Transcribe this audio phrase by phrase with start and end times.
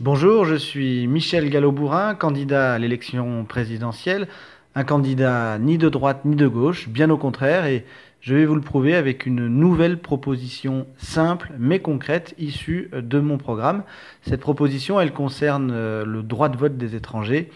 [0.00, 4.26] Bonjour, je suis Michel Gallo-Bourrin, candidat à l'élection présidentielle,
[4.74, 7.84] un candidat ni de droite ni de gauche, bien au contraire, et
[8.20, 13.38] je vais vous le prouver avec une nouvelle proposition simple mais concrète issue de mon
[13.38, 13.82] programme.
[14.22, 17.50] Cette proposition, elle concerne euh, le droit de vote des étrangers.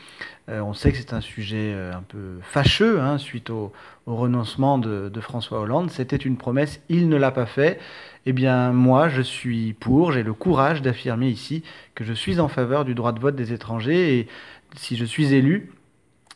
[0.49, 3.73] Euh, on sait que c'est un sujet euh, un peu fâcheux hein, suite au,
[4.07, 5.91] renoncement de, de, François Hollande.
[5.91, 7.81] C'était une promesse, il ne l'a pas fait.
[8.27, 11.65] Eh bien, moi, je suis pour, j'ai le courage d'affirmer ici
[11.97, 14.29] que je suis en faveur du droit de vote des étrangers et
[14.77, 15.73] si je suis élu,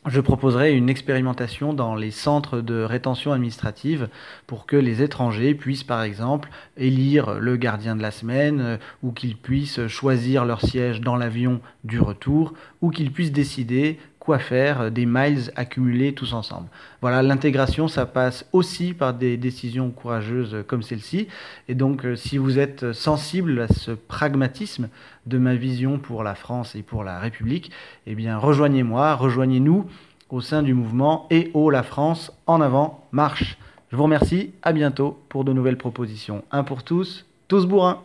[0.06, 4.08] je proposerai une expérimentation dans les centres de rétention administrative
[4.46, 9.12] pour que les étrangers puissent par exemple élire le gardien de la semaine euh, ou
[9.12, 14.90] qu'ils puissent choisir leur siège dans l'avion du retour ou qu'ils puissent décider quoi faire
[14.90, 16.68] des miles accumulés tous ensemble.
[17.00, 21.26] Voilà, l'intégration, ça passe aussi par des décisions courageuses comme celle-ci.
[21.68, 24.88] Et donc, euh, si vous êtes sensible à ce pragmatisme
[25.26, 27.72] de ma vision pour la France et pour la République,
[28.06, 29.86] eh bien, rejoignez-moi, rejoignez-nous
[30.28, 33.58] au sein du mouvement Et haut la France, en avant, marche.
[33.90, 36.44] Je vous remercie, à bientôt pour de nouvelles propositions.
[36.52, 38.02] Un pour tous, tous bourrins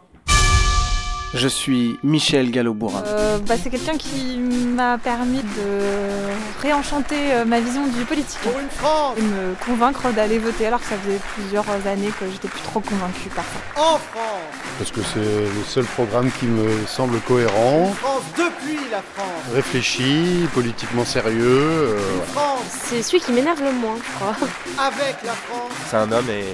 [1.36, 3.04] je suis Michel Gallo-Bourrin.
[3.06, 8.40] Euh, bah, c'est quelqu'un qui m'a permis de réenchanter euh, ma vision du politique.
[8.42, 12.26] Pour une France Et me convaincre d'aller voter alors que ça faisait plusieurs années que
[12.32, 13.82] j'étais plus trop convaincue par ça.
[13.82, 17.88] En France Parce que c'est le seul programme qui me semble cohérent.
[17.90, 21.96] Une France depuis la France Réfléchi, politiquement sérieux.
[21.96, 21.98] Euh,
[22.34, 24.36] France C'est celui qui m'énerve le moins, je crois.
[24.78, 26.54] Avec la France C'est un homme et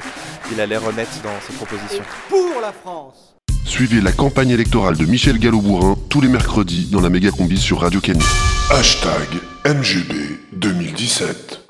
[0.52, 2.04] il a l'air honnête dans ses propositions.
[2.04, 3.32] Et pour la France
[3.72, 7.80] Suivez la campagne électorale de Michel Gallo-Bourrin tous les mercredis dans la méga combi sur
[7.80, 8.22] Radio Canu.
[8.70, 9.30] Hashtag
[9.66, 11.62] MGB 2017.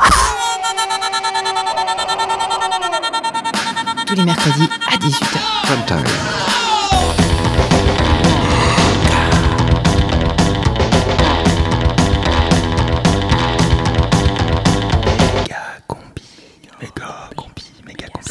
[4.07, 5.67] Tous les mercredis à 18h.
[5.67, 6.60] Sometime.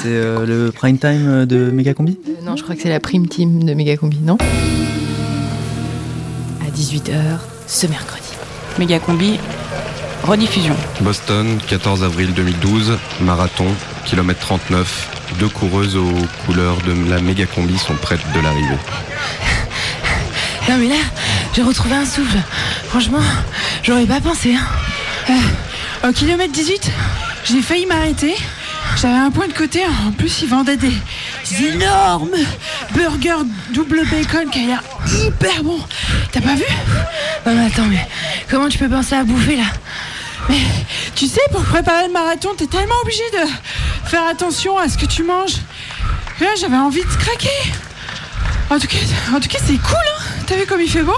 [0.03, 2.19] C'est euh, le prime time de Megacombi?
[2.27, 4.39] Euh, Non, je crois que c'est la prime team de Megacombi, non?
[6.67, 7.13] À 18h
[7.67, 8.23] ce mercredi.
[8.79, 9.39] Megacombi,
[10.25, 10.75] rediffusion.
[11.03, 13.67] Boston, 14 avril 2012, marathon,
[14.07, 15.09] kilomètre 39.
[15.39, 16.13] Deux coureuses aux
[16.47, 18.69] couleurs de la Megacombi sont prêtes de l'arrivée.
[20.69, 20.97] Non mais là,
[21.55, 22.37] j'ai retrouvé un souffle.
[22.85, 23.19] Franchement,
[23.83, 24.55] j'aurais pas pensé.
[24.55, 25.33] Hein.
[26.05, 26.91] Euh, au kilomètre 18,
[27.45, 28.35] j'ai failli m'arrêter.
[28.97, 30.93] J'avais un point de côté, en plus ils vendaient des,
[31.61, 32.37] énormes
[32.93, 34.83] burgers double bacon qui a l'air
[35.25, 35.79] hyper bon.
[36.33, 36.65] T'as pas vu?
[37.47, 38.07] Non mais attends, mais
[38.51, 39.65] comment tu peux penser à bouffer là?
[40.49, 40.61] Mais
[41.15, 45.07] tu sais, pour préparer le marathon, t'es tellement obligé de faire attention à ce que
[45.07, 45.57] tu manges.
[46.41, 47.49] là, j'avais envie de craquer.
[48.71, 48.97] En tout cas,
[49.35, 51.17] en tout cas c'est cool, hein T'as vu comme il fait beau?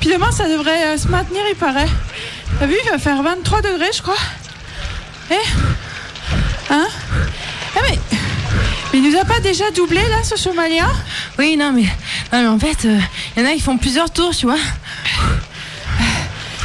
[0.00, 1.88] Puis demain, ça devrait euh, se maintenir, il paraît.
[2.58, 4.14] T'as vu, il va faire 23 degrés, je crois.
[5.30, 5.34] Eh?
[6.70, 6.86] Hein
[7.76, 7.98] ah mais,
[8.92, 10.88] mais il nous a pas déjà doublé là ce Somalien
[11.38, 11.82] Oui non mais,
[12.32, 12.98] non, mais en fait il euh,
[13.36, 14.58] y en a qui font plusieurs tours tu vois.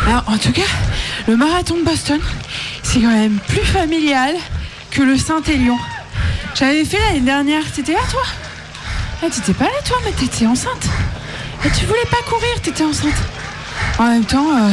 [0.07, 0.61] Alors en tout cas
[1.27, 2.19] le marathon de Boston
[2.83, 4.35] c'est quand même plus familial
[4.91, 5.77] que le Saint-Élion.
[6.55, 8.23] J'avais fait l'année dernière, t'étais là toi?
[9.21, 10.88] Ah, T'étais pas là toi mais t'étais enceinte.
[11.65, 13.13] Et tu voulais pas courir, t'étais enceinte.
[13.97, 14.69] En même temps, euh,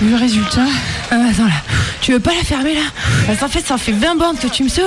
[0.00, 0.64] vu le résultat.
[1.10, 1.52] Ah, attends là,
[2.00, 2.82] tu veux pas la fermer là
[3.26, 4.86] Parce qu'en fait ça en fait 20 bandes que tu me saoules.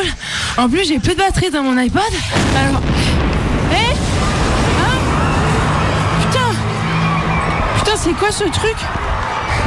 [0.57, 2.01] En plus j'ai peu de batterie dans mon iPod.
[2.57, 2.81] Alors.
[3.71, 3.93] Hé
[4.81, 4.97] Hein
[6.21, 6.49] Putain
[7.77, 8.75] Putain c'est quoi ce truc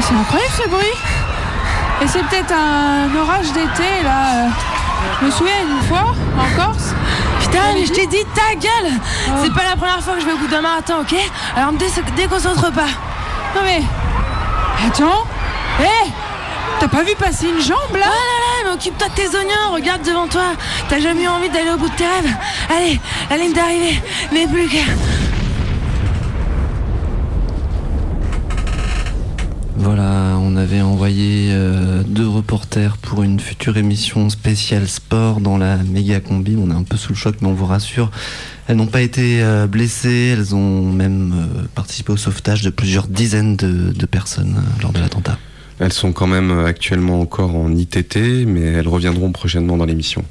[0.01, 0.87] C'est incroyable ce bruit
[2.03, 4.49] Et c'est peut-être un orage d'été là.
[5.21, 6.95] Je me souviens une fois en Corse.
[7.41, 8.93] Putain, mais je t'ai dit ta gueule
[9.43, 11.15] C'est pas la première fois que je vais au bout d'un marathon, ok
[11.57, 12.89] Alors me déconcentre pas.
[13.55, 13.83] Non mais.
[14.87, 15.25] Attends
[15.81, 16.11] Hé
[16.79, 19.73] T'as pas vu passer une jambe là Oh là là, mais occupe-toi de tes oignons,
[19.75, 20.53] regarde devant toi.
[20.89, 22.35] T'as jamais eu envie d'aller au bout de tes rêves
[22.69, 23.01] Allez,
[23.31, 24.01] la ligne d'arrivée
[24.33, 24.77] n'est plus que.
[29.79, 35.77] Voilà, on avait envoyé euh, deux reporters pour une future émission spéciale sport dans la
[35.77, 36.57] méga combi.
[36.59, 38.11] On est un peu sous le choc, mais on vous rassure,
[38.69, 40.35] elles n'ont pas été euh, blessées.
[40.37, 44.99] Elles ont même euh, participé au sauvetage de plusieurs dizaines de, de personnes lors de
[44.99, 45.39] l'attentat.
[45.79, 50.25] Elles sont quand même actuellement encore en ITT, mais elles reviendront prochainement dans l'émission.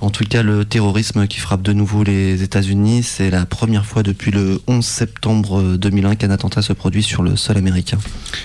[0.00, 4.02] En tout cas, le terrorisme qui frappe de nouveau les États-Unis, c'est la première fois
[4.02, 7.98] depuis le 11 septembre 2001 qu'un attentat se produit sur le sol américain.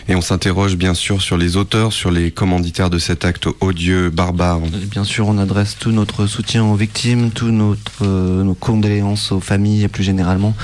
[0.08, 4.10] Et on s'interroge bien sûr sur les auteurs, sur les commanditaires de cet acte odieux,
[4.10, 4.62] barbare.
[4.90, 9.42] Bien sûr, on adresse tout notre soutien aux victimes, toutes notre, euh, nos condoléances aux
[9.42, 10.56] familles et plus généralement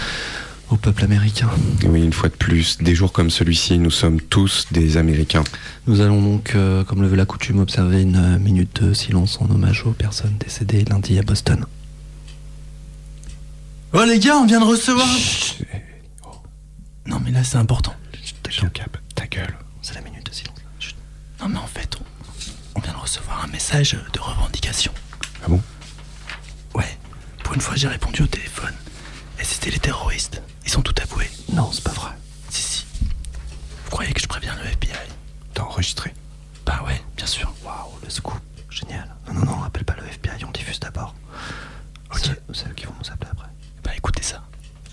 [0.70, 1.50] au peuple américain.
[1.86, 5.44] Oui, une fois de plus, des jours comme celui-ci, nous sommes tous des Américains.
[5.86, 9.40] Nous allons donc, euh, comme le veut la coutume, observer une euh, minute de silence
[9.40, 11.66] en hommage aux personnes décédées lundi à Boston.
[13.94, 15.08] Oh les gars, on vient de recevoir...
[17.06, 17.96] Non mais là c'est important.
[18.44, 19.56] Ta cap, ta gueule.
[19.82, 20.58] C'est la minute de silence.
[20.80, 20.96] Chut.
[21.40, 22.04] Non mais en fait, on,
[22.78, 24.92] on vient de recevoir un message de revendication.
[25.44, 25.62] Ah bon?
[26.76, 26.98] Ouais,
[27.44, 28.74] pour une fois j'ai répondu au téléphone.
[29.40, 30.42] Et c'était les terroristes.
[30.68, 31.30] Ils sont tout avoués.
[31.54, 32.12] Non, c'est pas vrai.
[32.50, 32.86] Si, si.
[33.86, 34.98] Vous croyez que je préviens le FBI
[35.54, 36.14] T'as enregistré
[36.66, 37.54] Bah ouais, bien sûr.
[37.64, 38.38] Waouh, le scoop.
[38.70, 39.16] Génial.
[39.28, 41.16] Non, non, non, appelle pas le FBI, on diffuse d'abord.
[42.14, 42.32] Ok.
[42.54, 43.48] C'est eux qui vont nous appeler après.
[43.82, 44.44] Bah écoutez ça.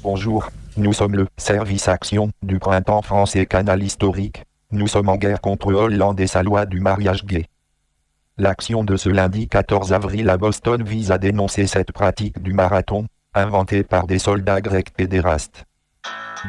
[0.05, 4.45] Bonjour, nous sommes le service action du printemps français canal historique.
[4.71, 7.47] Nous sommes en guerre contre Hollande et sa loi du mariage gay.
[8.39, 13.07] L'action de ce lundi 14 avril à Boston vise à dénoncer cette pratique du marathon,
[13.35, 15.65] inventée par des soldats grecs pédérastes.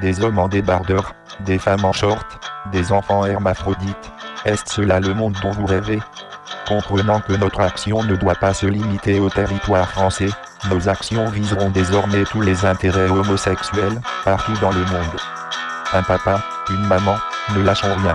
[0.02, 2.26] Des hommes en débardeur, des femmes en short,
[2.72, 4.12] des enfants hermaphrodites.
[4.46, 6.00] Est-ce cela le monde dont vous rêvez?
[6.68, 10.30] Comprenant que notre action ne doit pas se limiter au territoire français,
[10.70, 15.20] nos actions viseront désormais tous les intérêts homosexuels, partout dans le monde.
[15.94, 17.18] Un papa, une maman,
[17.56, 18.14] ne lâchons rien.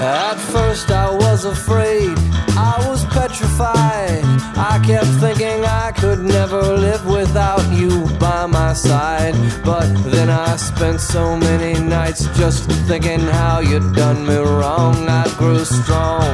[0.00, 2.18] At first I was afraid,
[2.56, 4.24] I was petrified.
[4.56, 5.81] I kept thinking I
[6.14, 9.34] could never live without you by my side.
[9.64, 15.08] But then I spent so many nights just thinking how you'd done me wrong.
[15.08, 16.32] I grew strong.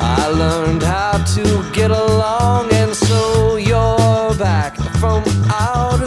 [0.00, 5.22] I learned how to get along, and so you're back from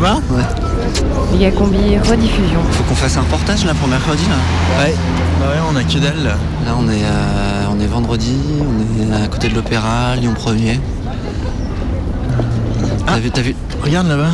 [0.00, 0.42] Va Ouais.
[1.32, 2.60] Méga combi rediffusion.
[2.72, 4.82] Faut qu'on fasse un reportage là pour mercredi là.
[4.82, 4.94] Ouais.
[5.38, 6.30] Bah ouais, on a que dalle là.
[6.66, 10.78] Là on est, euh, on est vendredi, on est à côté de l'opéra, Lyon 1er.
[13.06, 13.12] Ah.
[13.14, 14.30] T'as vu, t'as vu Regarde là-bas.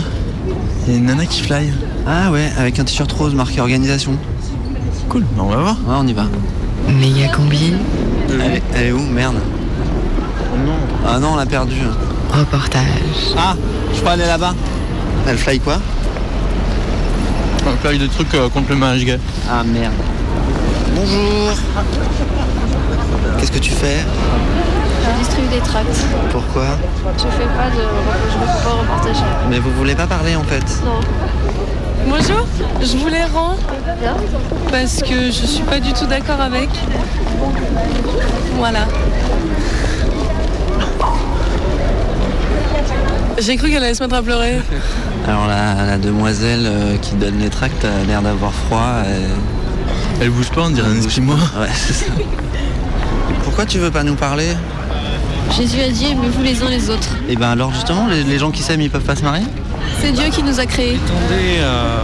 [0.86, 1.72] Il y a une nana qui fly.
[2.06, 4.12] Ah ouais, avec un t-shirt rose marqué organisation.
[5.08, 5.76] Cool, bah on va voir.
[5.86, 6.24] Ouais, on y va.
[6.88, 7.74] Méga combi
[8.30, 9.00] Elle est, elle est où?
[9.00, 9.36] Merde.
[11.06, 11.76] Ah non, on l'a perdu.
[12.32, 13.34] reportage.
[13.36, 13.54] Ah,
[13.94, 14.54] je peux aller là-bas.
[15.28, 15.78] Elle fly quoi
[17.66, 19.18] On fly des trucs euh, contre le mariage gay.
[19.50, 19.92] Ah merde.
[20.94, 21.50] Bonjour.
[23.38, 24.04] Qu'est-ce que tu fais
[25.04, 26.04] Je distribue des tracts.
[26.30, 26.78] Pourquoi
[27.18, 27.82] Je fais pas de
[28.30, 29.16] je ne pas reportage.
[29.50, 31.00] Mais vous voulez pas parler en fait Non.
[32.08, 32.46] Bonjour,
[32.80, 33.56] je vous les rends
[34.70, 36.68] parce que je suis pas du tout d'accord avec.
[38.54, 38.86] Voilà.
[43.38, 44.60] J'ai cru qu'elle allait se mettre à pleurer.
[45.26, 49.02] Alors la, la demoiselle euh, qui donne les tracts a l'air d'avoir froid.
[49.06, 51.34] et- Elle bouge pas, on dirait un esquimau.
[51.34, 52.04] Ouais, c'est ça.
[53.44, 54.48] Pourquoi tu veux pas nous parler?
[55.56, 57.08] Jésus a dit aimez-vous les uns les autres.
[57.28, 59.44] Et ben alors justement, les, les gens qui s'aiment, ils peuvent pas se marier?
[60.00, 60.98] C'est Dieu qui nous a créés.
[61.06, 61.98] Attendez, euh,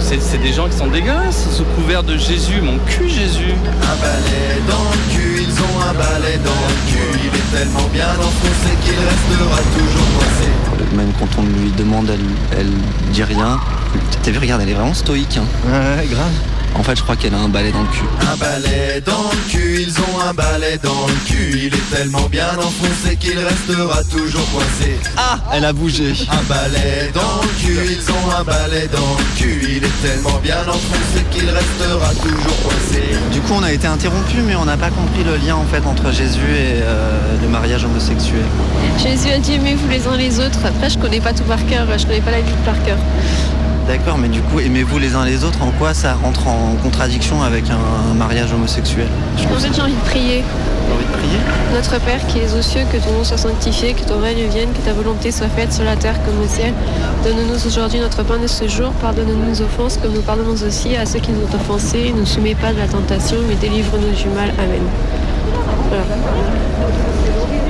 [0.00, 3.52] c'est c'est des gens qui sont dégueulasses, sous couvert de Jésus, mon cul Jésus.
[3.82, 7.07] Un balai dans le cul, ils ont un balai dans le cul.
[7.52, 10.94] Tellement bien enfoncé qu'il restera toujours coincé.
[10.94, 12.72] Même quand on lui demande, elle, elle
[13.12, 13.58] dit rien.
[14.22, 15.38] T'as vu, regarde, elle est vraiment stoïque.
[15.38, 15.46] Hein.
[15.66, 16.32] Ouais, grave.
[16.74, 18.04] En fait, je crois qu'elle a un balai dans le cul.
[18.20, 21.50] Un balai dans le cul, ils ont un balai dans le cul.
[21.66, 24.98] Il est tellement bien enfoncé qu'il restera toujours coincé.
[25.16, 26.12] Ah, elle a bougé.
[26.30, 29.60] Un balai dans le cul, ils ont un balai dans le cul.
[29.76, 33.02] Il est tellement bien enfoncé qu'il restera toujours coincé.
[33.32, 35.84] Du coup, on a été interrompu, mais on n'a pas compris le lien en fait
[35.86, 38.44] entre Jésus et euh, le mariage homosexuel.
[39.02, 40.60] Jésus a dit aimez-vous les uns les autres.
[40.64, 42.98] Après, je connais pas tout par cœur, je connais pas la Bible par cœur.
[43.88, 47.42] D'accord, mais du coup, aimez-vous les uns les autres, en quoi ça rentre en contradiction
[47.42, 49.06] avec un mariage homosexuel?
[49.38, 50.44] Je fait, ça- j'ai envie de prier.
[50.86, 51.38] J'ai envie de prier?
[51.72, 54.68] Notre Père qui es aux cieux, que ton nom soit sanctifié, que ton règne vienne,
[54.74, 56.74] que ta volonté soit faite sur la terre comme au ciel.
[57.24, 58.90] Donne-nous aujourd'hui notre pain de ce jour.
[59.00, 62.12] Pardonne-nous nos offenses comme nous pardonnons aussi à ceux qui nous ont offensés.
[62.14, 64.50] Ne nous soumets pas de la tentation, mais délivre-nous du mal.
[64.58, 64.82] Amen.
[65.88, 66.04] Voilà.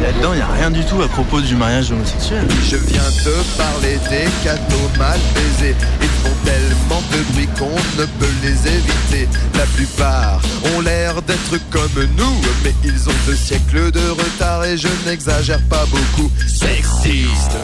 [0.03, 2.47] Là-dedans, il n'y a rien du tout à propos du mariage homosexuel.
[2.71, 5.75] Je viens te parler des cadeaux mal baisés.
[6.01, 9.29] Ils font tellement de bruit qu'on ne peut les éviter.
[9.55, 10.41] La plupart
[10.75, 15.63] ont l'air d'être comme nous, mais ils ont deux siècles de retard et je n'exagère
[15.69, 16.31] pas beaucoup.
[16.47, 17.57] Sexiste,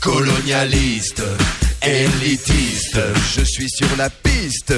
[0.00, 1.22] colonialiste,
[1.82, 3.00] élitiste,
[3.36, 4.72] je suis sur la piste.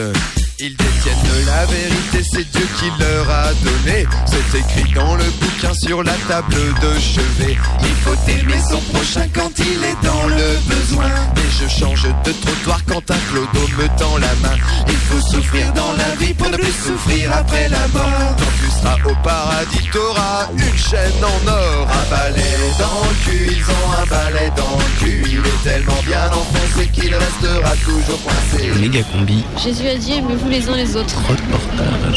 [0.59, 4.07] Ils détiennent la vérité, c'est Dieu qui leur a donné.
[4.27, 7.57] C'est écrit dans le bouquin sur la table de chevet.
[7.81, 11.12] Il faut aimer son prochain quand il est dans le besoin.
[12.33, 14.57] De trottoir quand un clodo me tend la main.
[14.89, 18.37] Il faut souffrir dans la vie pour ne plus souffrir après la mort.
[18.39, 21.89] Quand tu seras au paradis, t'auras une chaîne en or.
[21.91, 22.43] Un balai
[22.79, 25.23] dans le cul, ils ont un balai dans le cul.
[25.31, 28.71] Il est tellement bien enfoncé qu'il restera toujours coincé.
[28.81, 29.45] Méga combi.
[29.63, 31.17] Jésus a dit aimez-vous les uns les autres.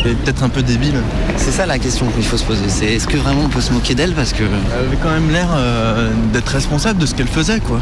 [0.06, 1.02] Elle est peut-être un peu débile.
[1.36, 2.70] C'est ça la question qu'il faut se poser.
[2.70, 5.30] C'est est-ce que vraiment on peut se moquer d'elle parce que Elle avait quand même
[5.32, 7.80] l'air euh, d'être responsable de ce qu'elle faisait, quoi.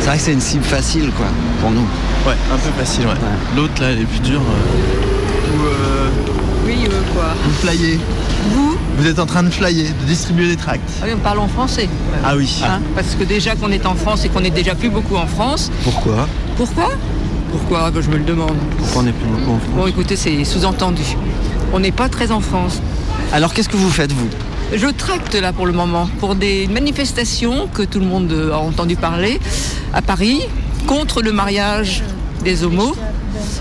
[0.00, 1.26] c'est vrai que c'est une cible facile quoi
[1.60, 1.86] pour nous.
[2.26, 3.14] Ouais, un peu facile, ouais.
[3.56, 4.40] L'autre, là, elle est plus dure.
[4.40, 5.56] euh.
[5.56, 6.08] Ou, euh,
[6.66, 7.98] Oui, euh, quoi vous flyez.
[8.52, 10.88] Vous Vous êtes en train de flyer, de distribuer des tracts.
[11.00, 11.88] Ah oui, on parle en français.
[12.24, 12.62] Ah oui.
[12.64, 15.26] Hein, parce que déjà qu'on est en France et qu'on est déjà plus beaucoup en
[15.26, 15.70] France.
[15.84, 16.90] Pourquoi Pourquoi
[17.50, 18.54] Pourquoi Ben, Je me le demande.
[18.78, 21.02] Pourquoi on n'est plus beaucoup en France Bon, écoutez, c'est sous-entendu.
[21.72, 22.80] On n'est pas très en France.
[23.32, 24.28] Alors qu'est-ce que vous faites vous
[24.74, 28.94] Je tracte là pour le moment pour des manifestations que tout le monde a entendu
[28.94, 29.40] parler
[29.92, 30.40] à Paris
[30.86, 32.02] contre le mariage
[32.44, 32.94] des homos.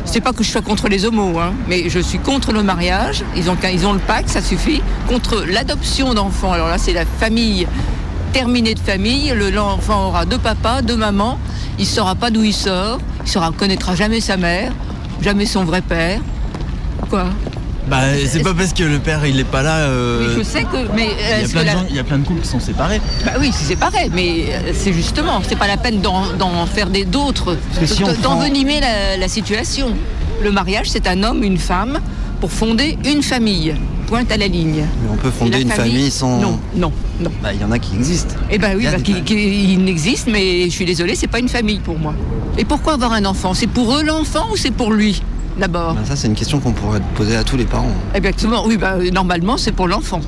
[0.05, 3.23] C'est pas que je sois contre les homos, hein, mais je suis contre le mariage.
[3.35, 4.81] Ils ont, le pacte, ça suffit.
[5.07, 6.53] Contre l'adoption d'enfants.
[6.53, 7.67] Alors là, c'est la famille
[8.31, 9.33] terminée de famille.
[9.35, 11.39] Le- L'enfant aura deux papas, deux mamans.
[11.79, 12.99] Il saura pas d'où il sort.
[13.25, 14.71] Il ne connaîtra jamais sa mère,
[15.21, 16.21] jamais son vrai père.
[17.09, 17.25] Quoi?
[17.87, 19.77] Bah, c'est pas parce que le père, il est pas là.
[19.87, 20.91] euh, Oui, je sais que.
[20.95, 22.47] Mais Il y, a plein de la- gens- il y a plein de couples qui
[22.47, 22.99] sont séparés.
[23.25, 27.05] Bah oui, c'est séparé, mais euh, c'est justement, c'est pas la peine d'en faire des
[27.05, 29.89] d'autres, si prend- d'envenimer la, la situation.
[30.43, 31.99] Le mariage, c'est un homme, une femme,
[32.41, 33.75] pour fonder une famille.
[34.07, 34.83] Pointe à la ligne.
[35.01, 36.39] Mais on peut fonder une famille, sans.
[36.39, 37.31] Non, non, non.
[37.41, 38.35] Bah il y en a qui existent.
[38.51, 39.23] Eh ben oui, bah, qui, familles.
[39.23, 42.13] qui- il n'existe, mais je suis désolée, c'est pas une famille pour moi.
[42.57, 43.53] Et pourquoi avoir un enfant?
[43.55, 45.21] C'est pour eux l'enfant ou c'est pour lui?
[45.57, 45.93] D'abord.
[45.93, 47.91] Bah, ça c'est une question qu'on pourrait poser à tous les parents.
[48.13, 50.19] Exactement, oui, bah, normalement c'est pour l'enfant.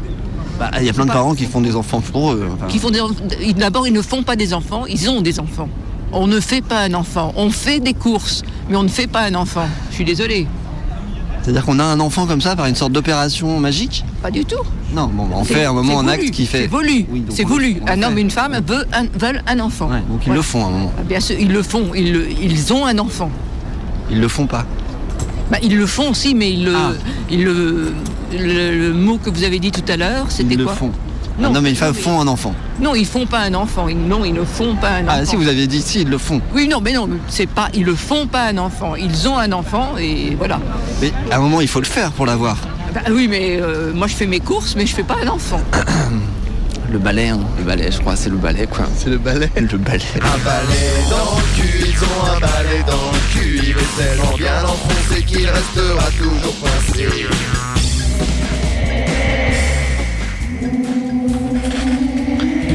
[0.60, 2.48] Bah il y a plein de parents qui font des enfants pour eux.
[2.56, 2.66] enfin.
[2.68, 3.00] qui font des
[3.44, 5.70] ils- D'abord, ils ne font pas des enfants, ils ont des enfants.
[6.14, 7.34] On ne fait pas un enfant.
[7.36, 9.68] On fait des courses, mais on ne fait pas un enfant.
[9.90, 10.48] Je suis désolée.
[11.44, 14.04] C'est-à-dire qu'on a un enfant comme ça par une sorte d'opération magique?
[14.22, 14.56] Pas du tout.
[14.94, 16.62] Non, bon, on fait un moment un acte qui fait.
[16.62, 17.06] C'est voulu.
[17.12, 17.78] Oui, c'est voulu.
[17.88, 19.90] Un homme et une femme veut un- veulent un enfant.
[19.90, 20.36] Ouais, donc ils Ouais.
[20.36, 20.92] le font à un moment.
[20.98, 21.92] Ah, Bien sûr, ils le font.
[21.96, 23.30] Ils, le- ils ont un enfant.
[24.10, 24.66] Ils le font pas.
[25.52, 26.92] Bah, ils le font aussi, mais ils le, Ah.
[27.30, 27.94] ils le,
[28.34, 30.92] le, le mot que vous avez dit tout à l'heure, c'était Ils le quoi font.
[31.40, 32.56] Non, un homme et une non, femme mais- font un enfant.
[32.82, 33.88] Non, ils font pas un enfant.
[33.88, 35.18] Ils- non, ils ne font pas un enfant.
[35.22, 36.42] Ah si vous aviez dit si, ils le font.
[36.54, 37.70] Oui, non, mais non, c'est pas.
[37.76, 38.96] Ils le font pas un enfant.
[38.96, 40.60] Ils ont un enfant et voilà.
[41.02, 42.58] Mais à un moment il faut le faire pour l'avoir.
[42.94, 45.62] Bah oui, mais euh, moi je fais mes courses, mais je fais pas un enfant.
[46.90, 47.40] Le balai, hein.
[47.58, 48.86] le balai, je crois, c'est le balai quoi.
[48.96, 49.50] C'est le balai.
[49.56, 50.04] Le balai.
[50.16, 53.60] Un balai dans le cul, ils ont un balai dans le cul.
[53.62, 57.08] Il est tellement bien enfoncé qu'il restera toujours coincé.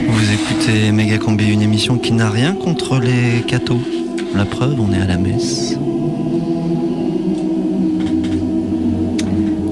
[0.09, 3.81] Vous écoutez Méga Combi, une émission qui n'a rien contre les cathos.
[4.35, 5.77] La preuve, on est à la messe.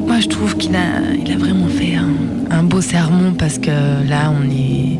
[0.06, 3.70] Moi, je trouve qu'il a, il a vraiment fait un, un beau sermon parce que
[4.08, 4.98] là, on est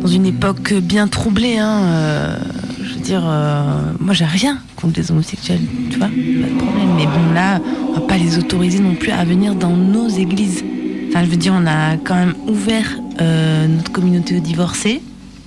[0.00, 1.58] dans une époque bien troublée.
[1.58, 2.36] Hein, euh,
[2.82, 5.60] je veux dire, euh, moi, j'ai rien contre les homosexuels,
[5.90, 6.88] tu vois, pas de problème.
[6.96, 10.64] Mais bon, là, on va pas les autoriser non plus à venir dans nos églises.
[11.08, 15.02] Enfin, je veux dire, on a quand même ouvert euh, notre communauté divorcée.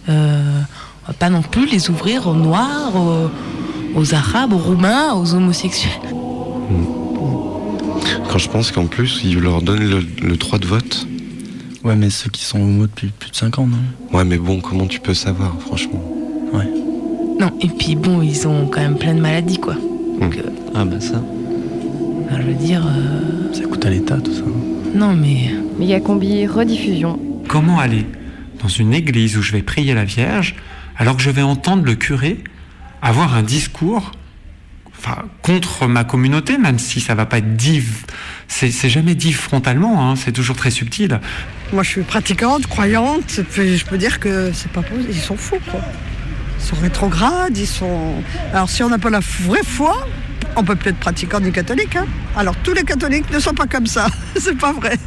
[0.09, 0.61] Euh,
[1.03, 2.93] on va pas non plus les ouvrir aux Noirs,
[3.95, 5.91] aux, Arabes, aux Roumains, aux homosexuels.
[8.29, 11.07] Quand je pense qu'en plus, ils leur donnent le, droit de vote.
[11.83, 13.77] Ouais, mais ceux qui sont homo depuis plus de 5 ans, non?
[14.17, 16.01] Ouais, mais bon, comment tu peux savoir, franchement?
[16.53, 16.69] Ouais.
[17.39, 19.75] Non, et puis bon, ils ont quand même plein de maladies, quoi.
[20.19, 21.21] Donc, euh, ah bah ça.
[22.37, 22.87] je veux dire...
[23.53, 24.43] Ça coûte à l'État, tout ça.
[24.93, 25.55] Non, mais...
[25.79, 27.19] Méga combi, rediffusion.
[27.47, 28.05] Comment aller
[28.61, 30.55] dans une église où je vais prier la Vierge
[30.97, 32.43] alors que je vais entendre le curé
[33.01, 34.11] avoir un discours
[35.03, 37.83] enfin, contre ma communauté, même si ça va pas être dit,
[38.47, 41.19] c'est jamais dit frontalement, hein, c'est toujours très subtil.
[41.73, 45.59] Moi, je suis pratiquante, croyante, je peux dire que c'est pas possible, ils sont fous,
[45.69, 45.79] quoi.
[46.59, 48.23] Ils sont rétrogrades, ils sont.
[48.53, 50.07] Alors, si on n'a pas la vraie foi,
[50.55, 51.95] on peut plus être pratiquant ni catholique.
[51.95, 52.05] Hein.
[52.35, 54.97] Alors, tous les catholiques ne sont pas comme ça, c'est pas vrai.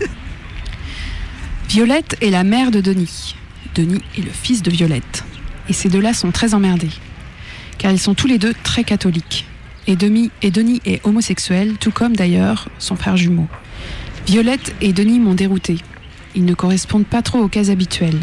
[1.68, 3.36] Violette est la mère de Denis.
[3.74, 5.24] Denis est le fils de Violette.
[5.68, 6.90] Et ces deux-là sont très emmerdés,
[7.78, 9.46] car ils sont tous les deux très catholiques.
[9.86, 10.30] Et, Denis
[10.86, 13.46] est homosexuel, tout comme d'ailleurs son frère jumeau.
[14.26, 15.76] Violette et Denis m'ont dérouté.
[16.34, 18.20] Ils ne correspondent pas trop aux cases habituelles.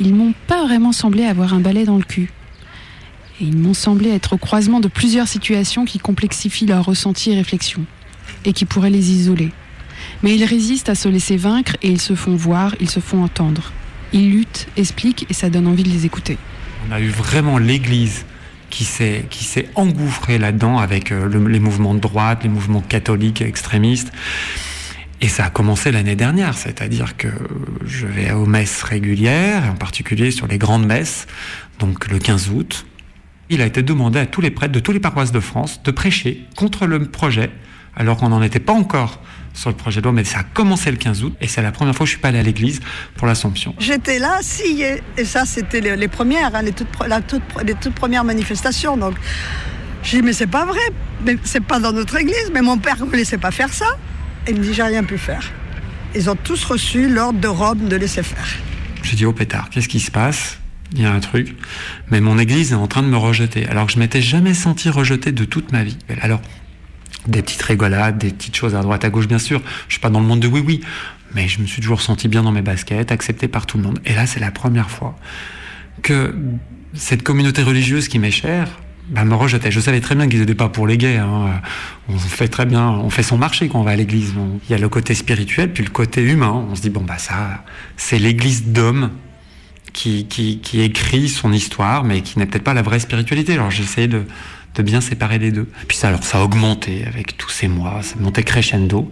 [0.00, 2.30] Ils m'ont pas vraiment semblé avoir un balai dans le cul.
[3.40, 7.36] Et ils m'ont semblé être au croisement de plusieurs situations qui complexifient leurs ressentis et
[7.36, 7.86] réflexions,
[8.44, 9.50] et qui pourraient les isoler.
[10.22, 13.22] Mais ils résistent à se laisser vaincre et ils se font voir, ils se font
[13.22, 13.72] entendre.
[14.12, 16.36] Ils luttent, expliquent et ça donne envie de les écouter.
[16.88, 18.26] On a eu vraiment l'Église
[18.70, 24.12] qui s'est engouffrée là-dedans avec euh, les mouvements de droite, les mouvements catholiques extrémistes.
[25.20, 27.28] Et ça a commencé l'année dernière, c'est-à-dire que
[27.84, 31.26] je vais aux messes régulières, en particulier sur les grandes messes,
[31.78, 32.86] donc le 15 août.
[33.50, 35.90] Il a été demandé à tous les prêtres de toutes les paroisses de France de
[35.90, 37.50] prêcher contre le projet,
[37.96, 39.20] alors qu'on n'en était pas encore
[39.54, 41.72] sur le projet de loi, mais ça a commencé le 15 août et c'est la
[41.72, 42.80] première fois que je suis pas allé à l'église
[43.16, 43.74] pour l'Assomption.
[43.78, 44.82] J'étais là, si,
[45.16, 46.88] et ça c'était les, premières, hein, les, toutes,
[47.64, 48.96] les toutes premières manifestations.
[48.96, 49.14] Donc
[50.02, 50.80] j'ai dit, mais c'est pas vrai,
[51.24, 53.98] mais c'est pas dans notre église, mais mon père ne me laissait pas faire ça.
[54.46, 55.52] Et il me dit, j'ai rien pu faire.
[56.14, 58.48] Ils ont tous reçu l'ordre de Rome de laisser faire.
[59.02, 60.58] J'ai dit, oh pétard, qu'est-ce qui se passe?
[60.92, 61.54] Il y a un truc,
[62.10, 64.88] mais mon église est en train de me rejeter, alors que je m'étais jamais senti
[64.88, 65.96] rejeté de toute ma vie.
[66.20, 66.40] Alors,
[67.30, 69.62] des petites rigolades, des petites choses à droite à gauche, bien sûr.
[69.88, 70.80] Je suis pas dans le monde de oui oui,
[71.34, 74.00] mais je me suis toujours senti bien dans mes baskets, accepté par tout le monde.
[74.04, 75.16] Et là, c'est la première fois
[76.02, 76.34] que
[76.94, 78.68] cette communauté religieuse qui m'est chère
[79.10, 79.70] bah, me rejetait.
[79.70, 81.16] Je savais très bien qu'ils n'étaient pas pour les gays.
[81.16, 81.60] Hein.
[82.08, 84.34] On fait très bien, on fait son marché quand on va à l'église.
[84.68, 86.66] Il y a le côté spirituel, puis le côté humain.
[86.70, 87.64] On se dit bon bah ça,
[87.96, 89.10] c'est l'église d'hommes
[89.92, 93.54] qui, qui, qui écrit son histoire, mais qui n'est peut-être pas la vraie spiritualité.
[93.54, 94.22] Alors j'essayais de
[94.74, 95.68] de bien séparer les deux.
[95.88, 99.10] Puis ça, alors ça a augmenté avec tous ces mois, ça montait crescendo.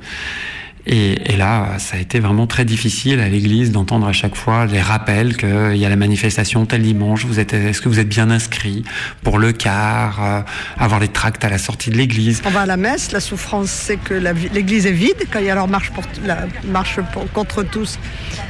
[0.91, 4.81] Et, là, ça a été vraiment très difficile à l'église d'entendre à chaque fois les
[4.81, 7.27] rappels qu'il y a la manifestation tel dimanche.
[7.27, 8.85] Vous êtes, est-ce que vous êtes bien inscrit
[9.23, 10.41] pour le quart, euh,
[10.79, 12.41] avoir les tracts à la sortie de l'église?
[12.47, 13.13] On va à la messe.
[13.13, 15.91] La souffrance, c'est que l'église est vide quand il y a leur marche
[17.35, 17.99] contre tous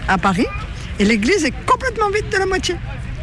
[0.07, 0.47] à Paris.
[1.01, 2.77] Et l'église est complètement vide de la moitié.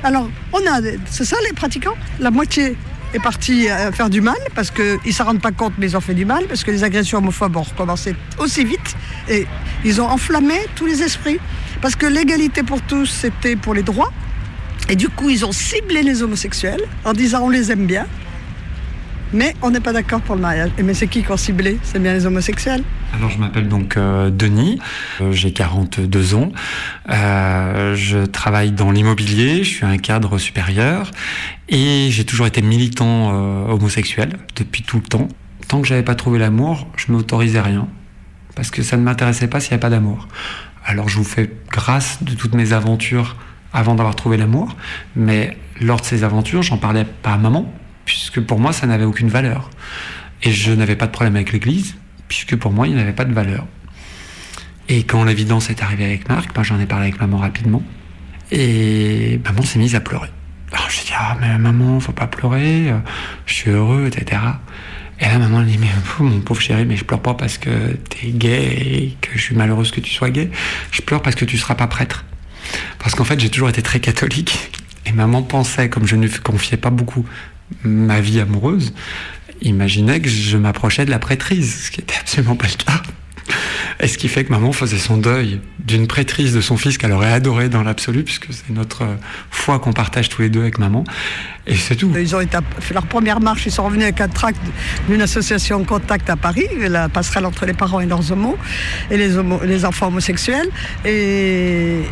[0.04, 2.76] Alors, on a, c'est ça les pratiquants, la moitié
[3.16, 5.98] est parti euh, faire du mal parce qu'ils ne s'en rendent pas compte, mais ils
[5.98, 8.96] ont fait du mal parce que les agressions homophobes ont recommencé aussi vite
[9.30, 9.48] et
[9.84, 11.40] ils ont enflammé tous les esprits.
[11.82, 14.12] Parce que l'égalité pour tous, c'était pour les droits.
[14.90, 18.06] Et du coup, ils ont ciblé les homosexuels en disant on les aime bien,
[19.34, 20.72] mais on n'est pas d'accord pour le mariage.
[20.78, 21.78] Et mais c'est qui qu'on ciblé?
[21.84, 22.84] C'est bien les homosexuels.
[23.14, 24.80] Alors je m'appelle donc euh, Denis,
[25.22, 26.52] euh, j'ai 42 ans,
[27.10, 31.12] euh, je travaille dans l'immobilier, je suis un cadre supérieur.
[31.68, 33.32] Et j'ai toujours été militant
[33.70, 35.28] homosexuel depuis tout le temps.
[35.68, 37.88] Tant que j'avais pas trouvé l'amour, je m'autorisais rien.
[38.56, 40.28] Parce que ça ne m'intéressait pas s'il n'y a pas d'amour.
[40.86, 43.36] Alors je vous fais grâce de toutes mes aventures
[43.74, 44.76] avant d'avoir trouvé l'amour,
[45.16, 47.74] mais lors de ces aventures, j'en parlais pas à maman
[48.06, 49.70] puisque pour moi ça n'avait aucune valeur
[50.44, 51.96] et je n'avais pas de problème avec l'Église
[52.28, 53.66] puisque pour moi, il n'avait pas de valeur.
[54.88, 57.84] Et quand l'évidence est arrivée avec Marc, ben, j'en ai parlé avec maman rapidement.
[58.52, 60.30] Et maman s'est mise à pleurer.
[60.72, 62.98] Alors je dit, ah, mais maman, faut pas pleurer, euh,
[63.46, 64.42] je suis heureux, etc.
[65.20, 65.88] Et là, maman elle dit, mais
[66.20, 69.42] mon pauvre chéri, mais je pleure pas parce que tu es gay et que je
[69.42, 70.52] suis malheureuse que tu sois gay.
[70.92, 72.26] Je pleure parce que tu seras pas prêtre.
[73.00, 74.72] Parce qu'en fait, j'ai toujours été très catholique.
[75.06, 77.26] Et maman pensait, comme je ne confiais pas beaucoup
[77.84, 78.94] ma vie amoureuse,
[79.62, 83.02] imaginait que je m'approchais de la prêtrise, ce qui n'était absolument pas le cas.
[84.00, 87.12] Et ce qui fait que maman faisait son deuil d'une prêtrise de son fils qu'elle
[87.12, 89.16] aurait adoré dans l'absolu, puisque c'est notre euh,
[89.52, 91.04] foi qu'on partage tous les deux avec maman.
[91.68, 92.12] Et c'est tout.
[92.16, 92.40] Ils ont
[92.80, 94.60] fait leur première marche, ils sont revenus avec un tract
[95.08, 98.58] d'une association Contact à Paris, la passerelle entre les parents et leurs homos,
[99.10, 100.70] et les, enfants homosexuels.
[101.06, 102.04] Et,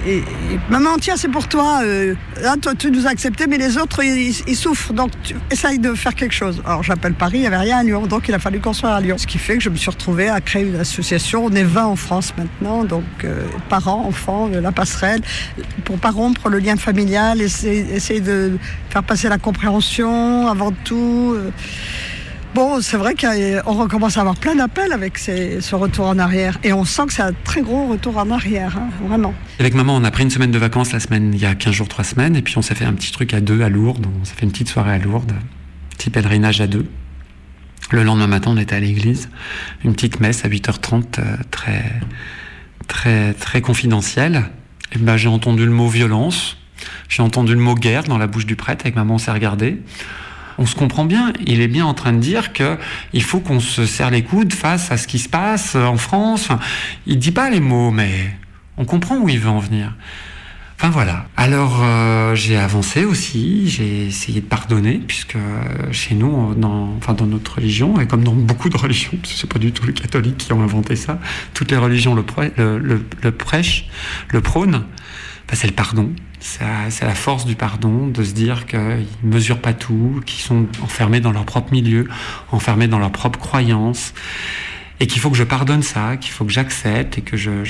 [0.69, 1.82] maman, tiens, c'est pour toi.
[1.84, 4.93] euh, là, toi, tu nous as acceptés, mais les autres, ils, souffrent.
[4.93, 6.62] Donc, tu essayes de faire quelque chose.
[6.65, 9.02] Alors, j'appelle Paris, il n'y avait rien à Lyon, donc il a fallu construire à
[9.02, 9.17] Lyon.
[9.17, 11.46] Ce qui fait que je me suis retrouvée à créer une association.
[11.46, 15.22] On est 20 en France maintenant, donc euh, parents, enfants, la passerelle,
[15.86, 18.58] pour pas rompre le lien familial, essayer, de
[18.89, 21.34] faire passer la compréhension avant tout.
[21.36, 21.52] euh.
[22.56, 26.60] Bon, c'est vrai qu'on recommence à avoir plein d'appels avec ce retour en arrière.
[26.63, 29.34] Et on sent que c'est un très gros retour en arrière, hein, vraiment.
[29.60, 31.74] Avec maman, on a pris une semaine de vacances la semaine, il y a 15
[31.74, 34.06] jours, 3 semaines, et puis on s'est fait un petit truc à deux à Lourdes.
[34.22, 35.34] On s'est fait une petite soirée à Lourdes,
[35.98, 36.86] petit pèlerinage à deux.
[37.91, 39.30] Le lendemain matin, on était à l'église,
[39.84, 41.84] une petite messe à 8h30, euh, très,
[42.88, 44.46] très, très confidentielle.
[44.93, 46.58] Et ben, j'ai entendu le mot violence,
[47.10, 49.82] j'ai entendu le mot guerre dans la bouche du prêtre, avec maman, on s'est regardé.
[50.58, 52.78] On se comprend bien, il est bien en train de dire que
[53.12, 56.50] il faut qu'on se serre les coudes face à ce qui se passe en France.
[57.08, 58.36] Il dit pas les mots, mais
[58.78, 59.93] on comprend où il veut en venir.
[60.86, 61.28] Enfin voilà.
[61.38, 65.39] Alors euh, j'ai avancé aussi, j'ai essayé de pardonner, puisque euh,
[65.93, 69.86] chez nous, dans, notre religion, et comme dans beaucoup de religions, c'est pas du tout
[69.86, 71.19] les catholiques qui ont inventé ça,
[71.54, 73.88] toutes les religions le, prê- le, le- le prêchent,
[74.34, 74.84] le prônent,
[75.48, 76.12] ben, c'est le pardon.
[76.41, 76.65] C'est
[77.06, 81.32] la- force du pardon, de se dire qu'ils mesurent pas tout, qu'ils sont enfermés dans
[81.32, 82.10] leur propre milieu,
[82.52, 84.13] enfermés dans leurs propres croyances,
[85.00, 87.63] et qu'il faut que je pardonne ça, qu'il faut que j'accepte et que je-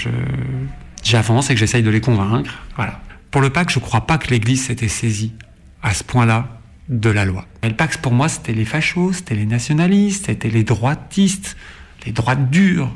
[1.03, 2.59] j'avance et que j'essaye de les convaincre.
[2.75, 3.01] Voilà.
[3.31, 5.33] Pour le Pâques, je crois pas que l'Église s'était saisie
[5.81, 7.45] à ce point-là de la loi.
[7.61, 11.57] Et le Pax, pour moi, c'était les fachos, c'était les nationalistes, c'était les droitistes,
[12.05, 12.93] les droites dures.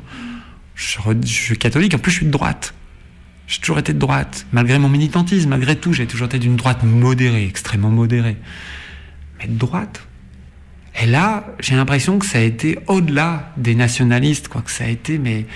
[0.74, 2.74] Je, je suis catholique, en plus je suis de droite.
[3.46, 6.82] J'ai toujours été de droite, malgré mon militantisme, malgré tout, j'ai toujours été d'une droite
[6.82, 8.36] modérée, extrêmement modérée.
[9.38, 10.06] Mais de droite
[11.00, 14.88] Et là, j'ai l'impression que ça a été au-delà des nationalistes, quoi, que ça a
[14.88, 15.46] été, mais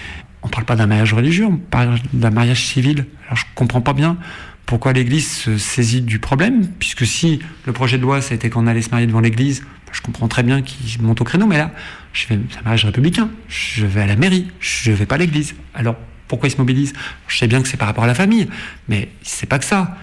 [0.43, 3.07] on parle pas d'un mariage religieux, on parle d'un mariage civil.
[3.27, 4.17] Alors je comprends pas bien
[4.67, 8.83] pourquoi l'Église se saisit du problème, puisque si le projet de loi c'était qu'on allait
[8.83, 11.71] se marier devant l'Église, je comprends très bien qu'ils montent au créneau, mais là,
[12.13, 15.55] je fais un mariage républicain, je vais à la mairie, je vais pas à l'Église.
[15.75, 15.97] Alors
[16.29, 16.95] pourquoi ils se mobilisent?
[17.29, 18.49] Je sais bien que c'est par rapport à la famille,
[18.89, 19.99] mais c'est pas que ça.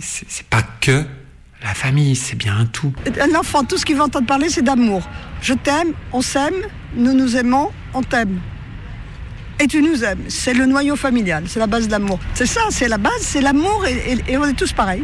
[0.00, 1.04] C'est pas que
[1.62, 2.92] la famille, c'est bien un tout.
[3.20, 5.08] Un enfant, tout ce qu'il va entendre parler, c'est d'amour.
[5.40, 6.54] Je t'aime, on s'aime,
[6.96, 8.40] nous nous aimons, on t'aime.
[9.60, 10.22] Et tu nous aimes.
[10.28, 12.18] C'est le noyau familial, c'est la base de l'amour.
[12.34, 15.02] C'est ça, c'est la base, c'est l'amour et, et- et on est tous pareils.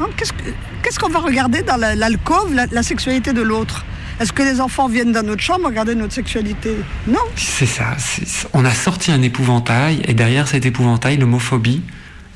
[0.00, 0.50] Hein, Qu'est-ce que-
[0.82, 3.84] qu'est-ce qu'on va regarder dans la- l'alcôve, la, la sexualité de l'autre?
[4.20, 6.76] Est-ce que les enfants viennent dans notre chambre regarder notre sexualité?
[7.06, 7.20] Non.
[7.36, 7.96] C'est ça.
[8.52, 11.82] On a sorti un épouvantail et derrière cet épouvantail, l'homophobie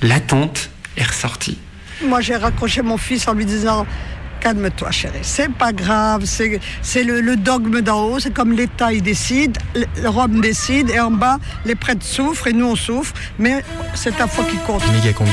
[0.01, 1.59] latente est ressortie.
[2.05, 3.87] Moi, j'ai raccroché mon fils en lui disant
[4.43, 8.93] Calme-toi, chérie, c'est pas grave, c'est c'est le, le dogme d'en haut, c'est comme l'État,
[8.93, 13.15] il décide, le- Rome décide, et en bas, les prêtres souffrent et nous on souffre,
[13.39, 13.63] mais
[13.95, 14.83] c'est ta foi qui compte.
[14.93, 15.31] Méga combi.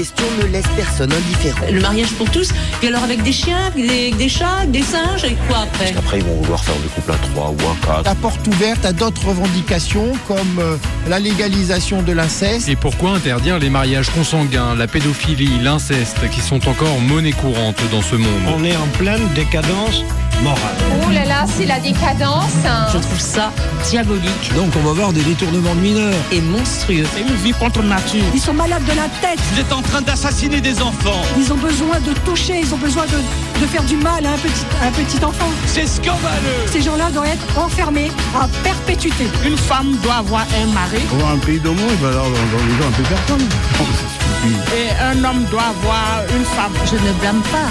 [0.00, 1.66] Question ne laisse personne indifférent.
[1.70, 2.48] Le mariage pour tous,
[2.82, 5.58] et alors avec des chiens, avec des, avec des chats, avec des singes, et quoi
[5.58, 5.92] après?
[5.94, 8.04] Après, ils vont vouloir faire des couples à trois ou à quatre.
[8.06, 12.70] La porte ouverte à d'autres revendications comme euh, la légalisation de l'inceste.
[12.70, 18.02] Et pourquoi interdire les mariages consanguins, la pédophilie, l'inceste, qui sont encore monnaie courante dans
[18.02, 18.30] ce monde?
[18.56, 20.02] On est en pleine décadence
[20.42, 20.76] morale.
[21.06, 22.52] Oh là là, c'est la décadence.
[22.92, 23.50] Je trouve ça
[23.88, 26.14] diabolique Donc on va voir des détournements de mineurs.
[26.32, 27.04] et monstrueux.
[27.14, 28.22] C'est une vie contre nature.
[28.34, 31.20] Ils sont malades de la tête, Vous êtes en train d'assassiner des enfants.
[31.38, 34.38] ils ont besoin de toucher, ils ont besoin de, de faire du mal à un
[34.38, 35.48] petit, à un petit enfant.
[35.66, 36.66] C'est scandaleux.
[36.70, 39.24] Ces gens-là doivent être enfermés à perpétuité.
[39.46, 42.30] Une femme doit avoir un mari On va un pays d'homo, il va alors dans,
[42.30, 44.19] dans les gens un peu personne.
[44.44, 46.72] Et un homme doit avoir une femme.
[46.86, 47.68] Je ne blâme pas,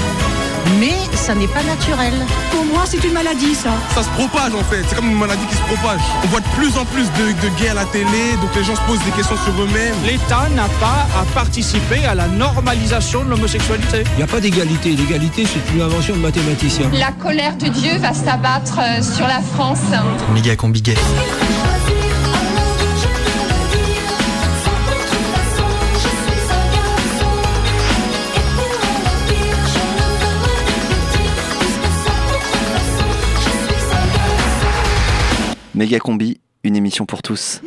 [0.79, 2.13] mais ça n'est pas naturel.
[2.51, 3.71] Pour moi, c'est une maladie, ça.
[3.95, 5.99] Ça se propage en fait, c'est comme une maladie qui se propage.
[6.23, 8.75] On voit de plus en plus de, de gays à la télé, donc les gens
[8.75, 9.95] se posent des questions sur eux-mêmes.
[10.05, 14.03] L'État n'a pas à participer à la normalisation de l'homosexualité.
[14.13, 14.91] Il n'y a pas d'égalité.
[14.91, 16.89] L'égalité, c'est une invention de mathématiciens.
[16.93, 19.79] La colère de Dieu va s'abattre euh, sur la France.
[20.33, 20.83] Méga combi
[35.79, 37.61] Méga Combi, une émission pour tous.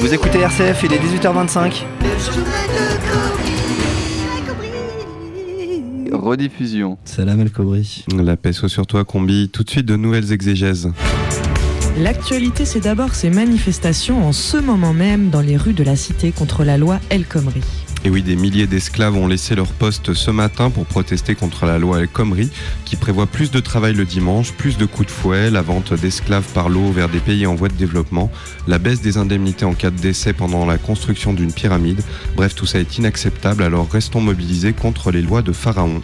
[0.00, 1.84] Vous écoutez RCF, il est 18h25.
[6.12, 6.98] rediffusion.
[7.06, 8.04] Salam El Kobri.
[8.14, 9.48] La paix soit sur toi, Combi.
[9.48, 10.92] Tout de suite, de nouvelles exégèses.
[11.96, 16.30] L'actualité, c'est d'abord ces manifestations en ce moment même dans les rues de la cité
[16.32, 17.62] contre la loi El Khomri.
[18.04, 21.78] Et oui, des milliers d'esclaves ont laissé leur poste ce matin pour protester contre la
[21.78, 22.48] loi El Khomri,
[22.84, 26.46] qui prévoit plus de travail le dimanche, plus de coups de fouet, la vente d'esclaves
[26.54, 28.30] par l'eau vers des pays en voie de développement,
[28.68, 32.00] la baisse des indemnités en cas de décès pendant la construction d'une pyramide.
[32.36, 36.00] Bref, tout ça est inacceptable, alors restons mobilisés contre les lois de Pharaon.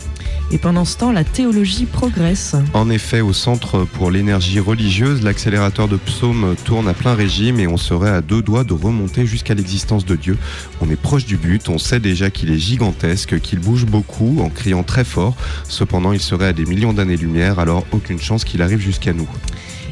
[0.51, 2.55] Et pendant ce temps, la théologie progresse.
[2.75, 7.67] En effet, au Centre pour l'énergie religieuse, l'accélérateur de psaumes tourne à plein régime et
[7.67, 10.37] on serait à deux doigts de remonter jusqu'à l'existence de Dieu.
[10.81, 14.49] On est proche du but, on sait déjà qu'il est gigantesque, qu'il bouge beaucoup en
[14.49, 15.37] criant très fort.
[15.69, 19.29] Cependant, il serait à des millions d'années-lumière, alors aucune chance qu'il arrive jusqu'à nous.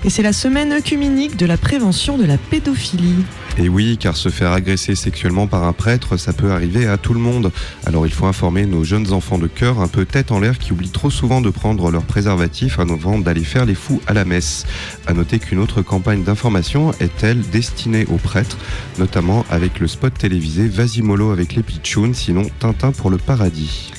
[0.05, 3.25] Et c'est la semaine œcuménique de la prévention de la pédophilie.
[3.59, 7.13] Et oui, car se faire agresser sexuellement par un prêtre, ça peut arriver à tout
[7.13, 7.53] le monde.
[7.85, 10.73] Alors il faut informer nos jeunes enfants de cœur un peu tête en l'air qui
[10.73, 14.65] oublient trop souvent de prendre leur préservatif avant d'aller faire les fous à la messe.
[15.07, 18.57] À noter qu'une autre campagne d'information est elle destinée aux prêtres,
[18.99, 23.93] notamment avec le spot télévisé Vas-y mollo avec les pitchouns, sinon Tintin pour le paradis.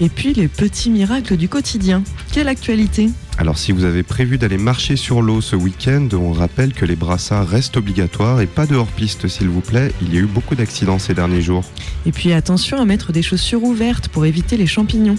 [0.00, 2.02] Et puis les petits miracles du quotidien.
[2.32, 6.74] Quelle actualité alors si vous avez prévu d'aller marcher sur l'eau ce week-end, on rappelle
[6.74, 9.94] que les brassards restent obligatoires et pas de hors-piste s'il vous plaît.
[10.02, 11.64] Il y a eu beaucoup d'accidents ces derniers jours.
[12.04, 15.16] Et puis attention à mettre des chaussures ouvertes pour éviter les champignons.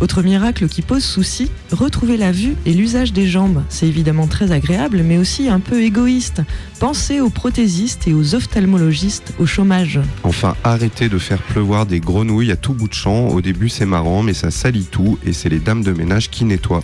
[0.00, 3.62] Autre miracle qui pose souci, retrouver la vue et l'usage des jambes.
[3.68, 6.42] C'est évidemment très agréable, mais aussi un peu égoïste.
[6.78, 10.00] Pensez aux prothésistes et aux ophtalmologistes au chômage.
[10.22, 13.28] Enfin, arrêtez de faire pleuvoir des grenouilles à tout bout de champ.
[13.28, 16.46] Au début, c'est marrant, mais ça salit tout et c'est les dames de ménage qui
[16.46, 16.82] nettoient.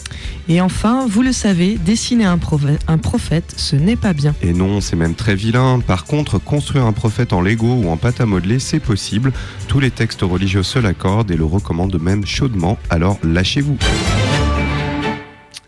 [0.48, 4.34] Et enfin, vous le savez, dessiner un, prophète, un prophète ce n'est pas bien.
[4.42, 5.80] Et non, c'est même très vilain.
[5.80, 9.32] Par contre, construire un prophète en Lego ou en pâte à modeler, c'est possible.
[9.68, 12.78] Tous les textes religieux se l'accordent et le recommandent même chaudement.
[12.90, 13.78] Alors lâchez-vous.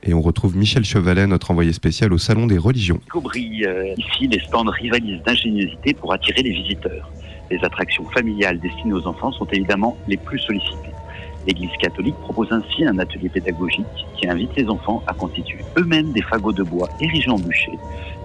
[0.02, 3.00] Et on retrouve Michel Chevalet, notre envoyé spécial au Salon des religions.
[3.14, 7.10] Euh, ici, les stands rivalisent d'ingéniosité pour attirer les visiteurs.
[7.50, 10.94] Les attractions familiales destinées aux enfants sont évidemment les plus sollicitées.
[11.46, 16.22] L'Église catholique propose ainsi un atelier pédagogique qui invite les enfants à constituer eux-mêmes des
[16.22, 17.72] fagots de bois érigés en bûcher.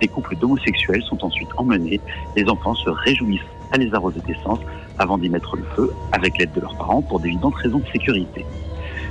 [0.02, 2.02] Des couples d'homosexuels sont ensuite emmenés.
[2.36, 4.60] Les enfants se réjouissent à les arroser d'essence
[5.00, 8.46] avant d'y mettre le feu avec l'aide de leurs parents pour d'évidentes raisons de sécurité.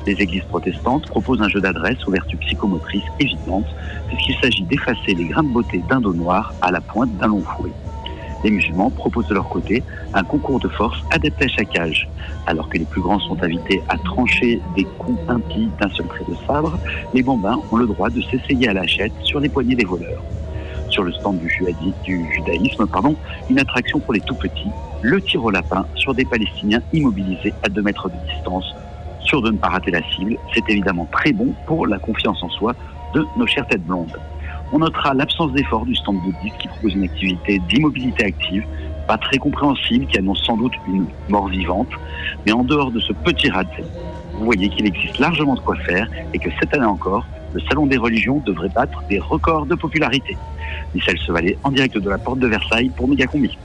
[0.07, 3.73] Les églises protestantes proposent un jeu d'adresse aux vertus psychomotrices évidentes,
[4.09, 7.43] puisqu'il s'agit d'effacer les grains de beauté d'un dos noir à la pointe d'un long
[7.43, 7.71] fouet.
[8.43, 9.85] Les musulmans proposent de leur côté
[10.15, 12.09] un concours de force adapté à chaque âge.
[12.47, 16.25] Alors que les plus grands sont invités à trancher des coups impies d'un seul trait
[16.29, 16.77] de sabre,
[17.15, 20.23] les bambins ont le droit de s'essayer à la chette sur les poignets des voleurs.
[20.89, 21.49] Sur le stand du,
[22.05, 23.15] du judaïsme, pardon,
[23.49, 24.71] une attraction pour les tout petits,
[25.03, 28.75] le tir au lapin sur des Palestiniens immobilisés à 2 mètres de distance
[29.25, 30.37] sûr de ne pas rater la cible.
[30.55, 32.75] C'est évidemment très bon pour la confiance en soi
[33.15, 34.17] de nos chères têtes blondes.
[34.73, 38.65] On notera l'absence d'effort du stand bouddhiste qui propose une activité d'immobilité active,
[39.07, 41.89] pas très compréhensible, qui annonce sans doute une mort vivante.
[42.47, 43.65] Mais en dehors de ce petit rat
[44.35, 47.87] vous voyez qu'il existe largement de quoi faire et que cette année encore, le Salon
[47.87, 50.37] des religions devrait battre des records de popularité.
[50.95, 53.57] Michel Sevalet en direct de la porte de Versailles pour Megacombi.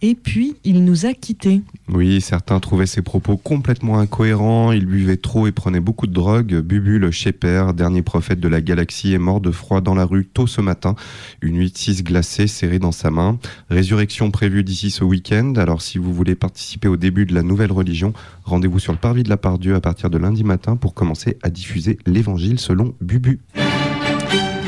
[0.00, 1.60] Et puis, il nous a quittés.
[1.88, 4.70] Oui, certains trouvaient ses propos complètement incohérents.
[4.70, 6.60] Il buvait trop et prenait beaucoup de drogue.
[6.60, 10.24] Bubu, le Shepherd, dernier prophète de la galaxie, est mort de froid dans la rue
[10.24, 10.94] tôt ce matin.
[11.42, 13.38] Une 8-6 glacée serrée dans sa main.
[13.70, 15.54] Résurrection prévue d'ici ce week-end.
[15.56, 18.12] Alors, si vous voulez participer au début de la nouvelle religion,
[18.44, 21.50] rendez-vous sur le parvis de la Pardieu à partir de lundi matin pour commencer à
[21.50, 23.40] diffuser l'évangile selon Bubu.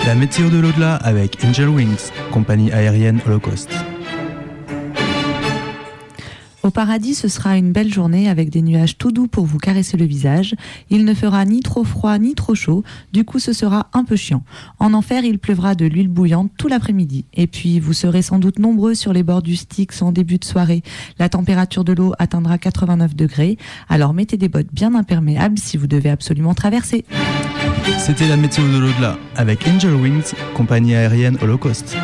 [0.06, 3.70] La météo de l'au-delà avec Angel Wings, compagnie aérienne Holocaust.
[6.62, 9.96] Au paradis, ce sera une belle journée avec des nuages tout doux pour vous caresser
[9.96, 10.54] le visage.
[10.90, 14.14] Il ne fera ni trop froid ni trop chaud, du coup ce sera un peu
[14.14, 14.42] chiant.
[14.78, 17.24] En enfer, il pleuvra de l'huile bouillante tout l'après-midi.
[17.32, 20.44] Et puis, vous serez sans doute nombreux sur les bords du Styx en début de
[20.44, 20.82] soirée.
[21.18, 23.56] La température de l'eau atteindra 89 degrés,
[23.88, 27.06] alors mettez des bottes bien imperméables si vous devez absolument traverser.
[27.98, 31.96] C'était la météo de l'au-delà avec Angel Wings, compagnie aérienne Holocaust.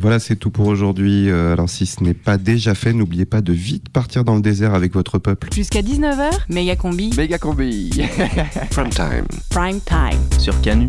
[0.00, 1.28] Voilà, c'est tout pour aujourd'hui.
[1.28, 4.40] Euh, alors si ce n'est pas déjà fait, n'oubliez pas de vite partir dans le
[4.40, 5.48] désert avec votre peuple.
[5.54, 7.10] Jusqu'à 19h, méga combi.
[7.16, 7.90] Méga combi.
[8.70, 9.26] Prime time.
[9.50, 10.38] Prime time.
[10.38, 10.88] Sur Canu.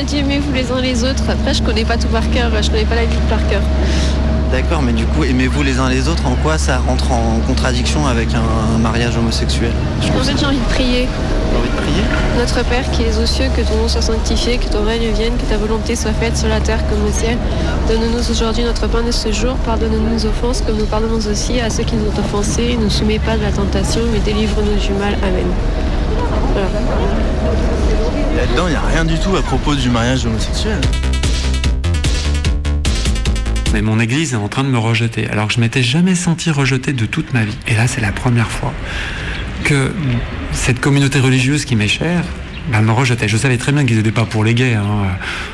[0.00, 1.24] Uns les autres.
[1.28, 3.60] Après, je connais pas tout par cœur, je connais pas la vie par cœur.
[4.50, 6.26] D'accord, mais du coup, aimez-vous les uns les autres?
[6.26, 9.70] En quoi ça rentre en contradiction avec un, mariage homosexuel?
[10.02, 11.08] En fait, j'ai envie de prier.
[11.56, 12.02] envie de prier?
[12.36, 15.34] Notre Père qui es aux cieux, que ton nom soit sanctifié, que ton règne vienne,
[15.36, 17.36] que ta volonté soit faite sur la terre comme au ciel.
[17.88, 19.54] Donne-nous aujourd'hui notre pain de ce jour.
[19.66, 22.76] Pardonne-nous nos offenses comme nous pardonnons aussi à ceux qui nous ont offensés.
[22.76, 25.14] Ne nous soumets pas de la tentation, mais délivre-nous du mal.
[25.22, 25.46] Amen.
[28.36, 30.80] Là-dedans, il n'y a rien du tout à propos du mariage homosexuel.
[33.72, 36.50] Mais mon église est en train de me rejeter, alors que je m'étais jamais senti
[36.50, 37.56] rejeté de toute ma vie.
[37.68, 38.72] Et là, c'est la première fois
[39.64, 39.92] que
[40.52, 42.24] cette communauté religieuse qui m'est chère
[42.68, 43.28] me rejetait.
[43.28, 44.74] Je savais très bien qu'ils n'étaient pas pour les gays.
[44.74, 45.06] Hein.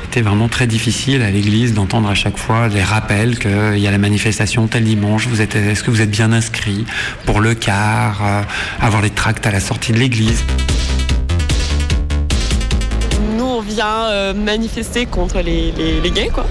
[0.03, 3.91] C'était vraiment très difficile à l'église d'entendre à chaque fois les rappels qu'il y a
[3.91, 5.27] la manifestation tel dimanche.
[5.27, 6.85] Vous êtes, est-ce que vous êtes bien inscrit
[7.25, 8.41] pour le quart, euh,
[8.81, 10.43] avoir les tracts à la sortie de l'église?
[13.37, 16.45] Nous, on vient euh, manifester contre les, les, les gays, quoi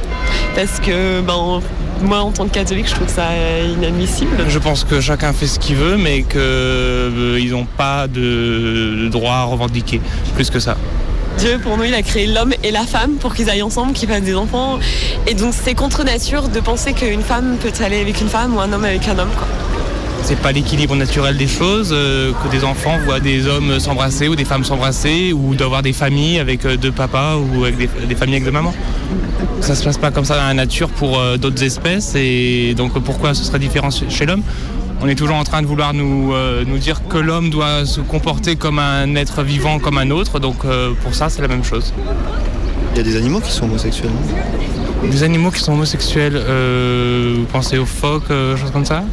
[0.56, 1.60] parce que ben,
[2.02, 3.28] moi en tant que catholique je trouve ça
[3.76, 4.36] inadmissible.
[4.48, 9.34] Je pense que chacun fait ce qu'il veut mais qu'ils euh, n'ont pas de droit
[9.34, 10.00] à revendiquer
[10.34, 10.76] plus que ça.
[11.38, 14.08] Dieu, pour nous, il a créé l'homme et la femme pour qu'ils aillent ensemble, qu'ils
[14.08, 14.78] fassent des enfants.
[15.26, 18.60] Et donc, c'est contre nature de penser qu'une femme peut aller avec une femme ou
[18.60, 19.28] un homme avec un homme.
[19.36, 19.65] Quoi
[20.26, 24.34] c'est pas l'équilibre naturel des choses, euh, que des enfants voient des hommes s'embrasser ou
[24.34, 28.34] des femmes s'embrasser ou d'avoir des familles avec euh, deux papas ou avec des, familles
[28.34, 28.74] avec deux mamans.
[29.60, 32.98] Ça se passe pas comme ça dans la nature pour euh, d'autres espèces et donc
[33.04, 34.42] pourquoi ce serait différent chez l'homme?
[35.00, 36.32] On est toujours en train de vouloir nous,
[36.66, 40.40] nous dire que l'homme doit se comporter comme un être vivant, comme un autre.
[40.40, 40.64] Donc
[41.02, 41.92] pour ça, c'est la même chose.
[42.92, 44.10] Il y a des animaux qui sont homosexuels
[45.04, 46.42] Des animaux qui sont homosexuels,
[47.36, 49.04] vous pensez aux phoques, choses comme ça?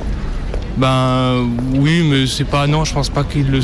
[0.78, 2.68] Ben oui, mais c'est pas.
[2.68, 3.62] Non, je pense pas qu'il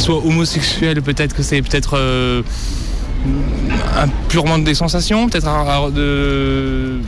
[0.00, 1.02] soit homosexuel.
[1.02, 2.42] Peut-être que c'est peut-être euh,
[4.28, 7.00] purement des sensations, peut-être de.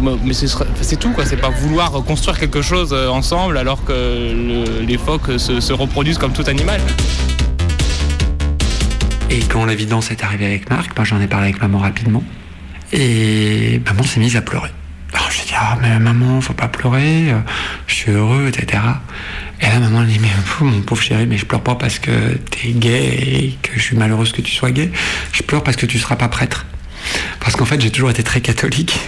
[0.00, 1.26] Mais c'est tout, quoi.
[1.26, 6.32] C'est pas vouloir construire quelque chose euh, ensemble alors que les phoques se, reproduisent comme
[6.32, 6.80] tout animal.
[9.30, 12.22] Et quand l'évidence est arrivée avec Marc, ben, j'en ai parlé avec maman rapidement.
[12.92, 14.70] Et maman s'est mise à pleurer.
[15.56, 17.38] Ah mais maman faut pas pleurer, euh,
[17.86, 18.82] je suis heureux etc.
[19.60, 20.28] Et là maman elle dit mais
[20.60, 24.32] mon pauvre chéri mais je pleure pas parce que t'es gay que je suis malheureuse
[24.32, 24.90] que tu sois gay,
[25.32, 26.66] je pleure parce que tu seras pas prêtre.
[27.40, 28.98] Parce qu'en fait j'ai toujours été très catholique.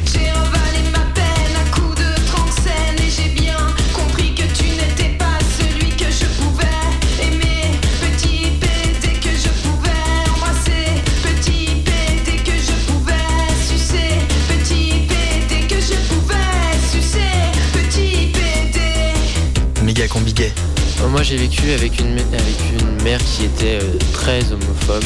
[21.09, 25.05] Moi j'ai vécu avec une, avec une mère qui était euh, très homophobe.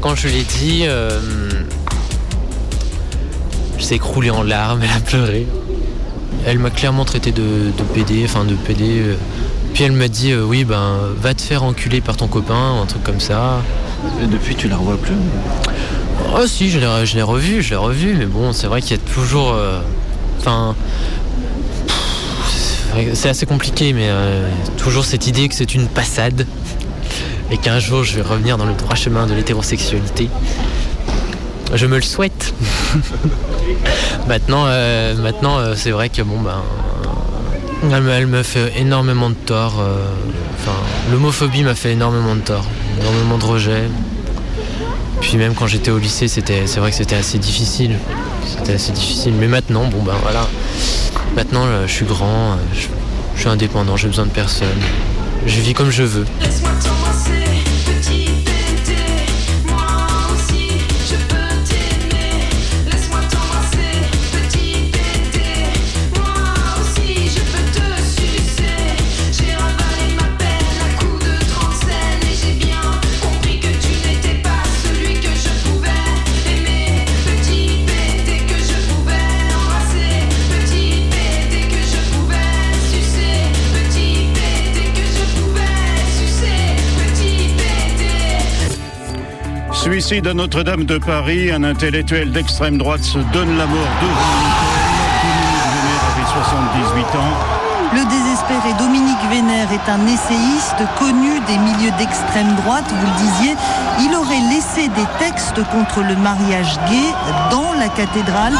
[0.00, 1.20] Quand je l'ai dit, euh,
[3.78, 5.46] je s'est écroulé en larmes, elle a pleuré.
[6.46, 7.42] Elle m'a clairement traité de,
[7.76, 9.00] de PD, enfin de PD.
[9.00, 9.16] Euh.
[9.74, 13.02] Puis elle m'a dit oui ben va te faire enculer par ton copain, un truc
[13.02, 13.62] comme ça.
[14.22, 15.14] Et depuis tu la revois plus
[16.34, 19.02] Oh si, je l'ai revu, je l'ai revu, mais bon c'est vrai qu'il y a
[19.14, 19.54] toujours.
[20.38, 20.74] Enfin
[23.14, 26.46] c'est assez compliqué, mais euh, toujours cette idée que c'est une passade
[27.50, 30.28] et qu'un jour je vais revenir dans le droit chemin de l'hétérosexualité.
[31.74, 32.54] Je me le souhaite.
[34.28, 36.62] maintenant, euh, maintenant euh, c'est vrai que bon ben,
[37.92, 39.82] elle, me fait énormément de tort.
[40.58, 40.76] Enfin,
[41.10, 42.64] l'homophobie m'a fait énormément de tort,
[43.00, 43.82] énormément de rejet.
[45.20, 47.96] Puis même quand j'étais au lycée, c'était, c'est vrai que c'était assez difficile.
[48.46, 49.34] C'était assez difficile.
[49.38, 50.46] Mais maintenant, bon ben voilà.
[51.36, 54.68] Maintenant, euh, je suis grand, euh, je, suis indépendant, j'ai besoin de personne.
[55.46, 56.24] Je vis comme je veux.
[90.06, 94.86] Suicide à Notre-Dame de Paris, un intellectuel d'extrême droite se donne la mort devant l'hôtel.
[96.12, 97.34] avait 78 ans.
[97.92, 103.56] Le désespéré Dominique Vénère est un essayiste connu des milieux d'extrême droite, vous le disiez.
[103.98, 107.12] Il aurait laissé des textes contre le mariage gay
[107.50, 108.54] dans la cathédrale.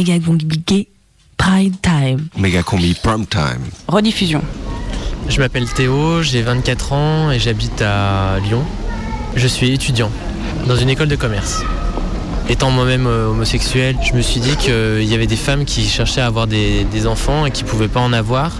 [0.00, 0.16] Méga
[0.66, 0.88] Gay
[1.36, 2.28] Pride Time.
[2.38, 3.60] Méga combi Prime Time.
[3.86, 4.40] Rediffusion.
[5.28, 8.62] Je m'appelle Théo, j'ai 24 ans et j'habite à Lyon.
[9.36, 10.10] Je suis étudiant
[10.66, 11.62] dans une école de commerce.
[12.48, 16.22] Étant moi-même euh, homosexuel, je me suis dit qu'il y avait des femmes qui cherchaient
[16.22, 18.52] à avoir des, des enfants et qui ne pouvaient pas en avoir,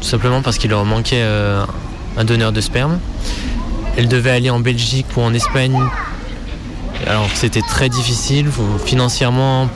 [0.00, 1.62] tout simplement parce qu'il leur manquait euh,
[2.16, 3.00] un donneur de sperme.
[3.98, 5.78] Elles devaient aller en Belgique ou en Espagne,
[7.06, 8.46] alors que c'était très difficile,
[8.86, 9.68] financièrement,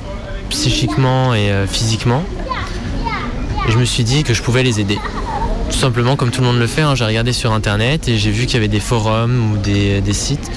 [0.50, 2.22] psychiquement et euh, physiquement.
[3.68, 4.98] Je me suis dit que je pouvais les aider.
[5.70, 8.30] Tout simplement comme tout le monde le fait, hein, j'ai regardé sur internet et j'ai
[8.30, 10.50] vu qu'il y avait des forums ou des, des sites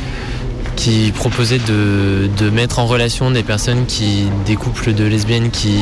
[0.75, 4.25] qui proposaient de, mettre en relation des personnes qui.
[4.45, 5.77] des couples de lesbiennes qui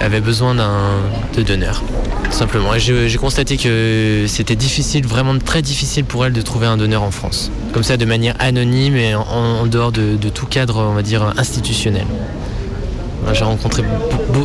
[0.00, 1.00] avaient besoin d'un
[1.36, 1.82] de donneurs.
[2.24, 2.74] Tout simplement.
[2.74, 7.02] Et j'ai constaté que c'était difficile, vraiment très difficile pour elles de trouver un donneur
[7.02, 7.50] en France.
[7.72, 11.02] Comme ça, de manière anonyme et en, en dehors de, de tout cadre, on va
[11.02, 12.06] dire, institutionnel.
[13.32, 13.82] J'ai rencontré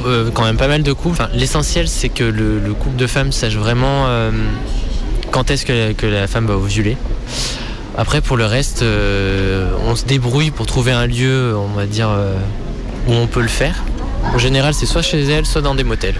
[0.05, 1.21] euh, quand même pas mal de couples.
[1.33, 4.31] L'essentiel, c'est que le, le couple de femmes sache vraiment euh,
[5.31, 6.95] quand est-ce que, la femme va ovuler.
[7.97, 12.09] Après, pour le reste, euh, on se débrouille pour trouver un lieu, on va dire,
[13.07, 13.83] où on peut le faire.
[14.33, 16.19] En général, c'est soit chez elle, soit dans des motels.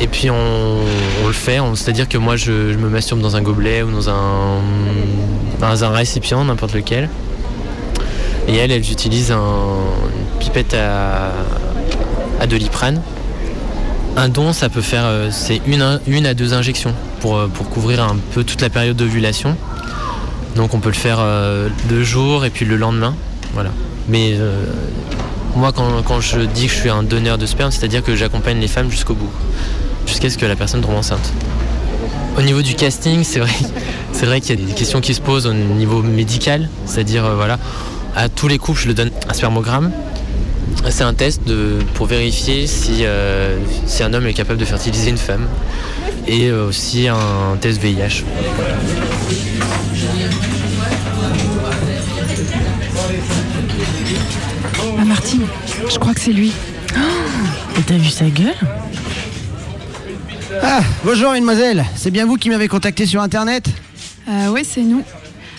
[0.00, 0.78] Et puis on,
[1.26, 4.60] le fait, c'est-à-dire que moi je, me masturbe dans un gobelet ou dans un,
[5.60, 7.10] dans un récipient, n'importe lequel.
[8.48, 9.76] Et elles, elles utilisent un-
[10.40, 11.30] pipette à,
[12.40, 13.00] à doliprane.
[14.16, 17.70] Un don, ça peut faire, euh, c'est une, une à deux injections pour, euh, pour
[17.70, 19.56] couvrir un peu toute la période d'ovulation.
[20.56, 23.14] Donc on peut le faire euh, le jour et puis le lendemain.
[23.54, 23.70] Voilà.
[24.08, 24.36] Mais
[25.54, 28.58] moi, quand, quand je dis que je suis un donneur de sperme, c'est-à-dire que j'accompagne
[28.58, 29.30] les femmes jusqu'au bout,
[30.06, 31.32] jusqu'à ce que la personne tombe enceinte.
[32.36, 33.52] Au niveau du casting, c'est vrai,
[34.12, 37.58] c'est vrai qu'il y a des questions qui se posent au niveau médical, c'est-à-dire voilà,
[38.16, 39.92] à tous les couples, je le donne un spermogramme.
[40.90, 43.56] C'est un test de, pour vérifier si, euh,
[43.86, 45.46] si un homme est capable de fertiliser une femme
[46.26, 48.24] et euh, aussi un test VIH.
[54.78, 55.46] Ah Martine,
[55.88, 56.52] je crois que c'est lui.
[57.78, 58.54] Et t'as vu sa gueule?
[60.62, 63.66] Ah, bonjour mademoiselle, c'est bien vous qui m'avez contacté sur internet?
[64.28, 65.02] Euh, ouais, c'est nous.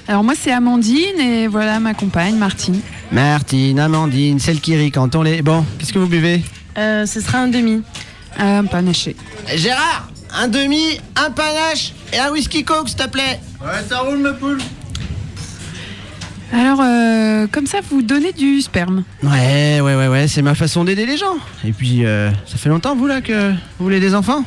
[0.08, 2.82] Alors moi c'est Amandine et voilà ma compagne Martine.
[3.12, 5.42] Martine, Amandine, celle qui rit quand on les...
[5.42, 6.42] Bon, qu'est-ce que vous buvez
[6.78, 7.82] Euh, ce sera un demi.
[8.40, 9.16] un panaché.
[9.56, 10.10] Gérard,
[10.40, 14.32] un demi, un panache et un whisky coke s'il te plaît Ouais, ça roule ma
[14.34, 14.60] poule
[16.54, 19.04] Alors euh, comme ça vous donnez du sperme.
[19.24, 21.36] Ouais, ouais, ouais, ouais, c'est ma façon d'aider les gens.
[21.66, 24.44] Et puis, euh, ça fait longtemps vous là que vous voulez des enfants?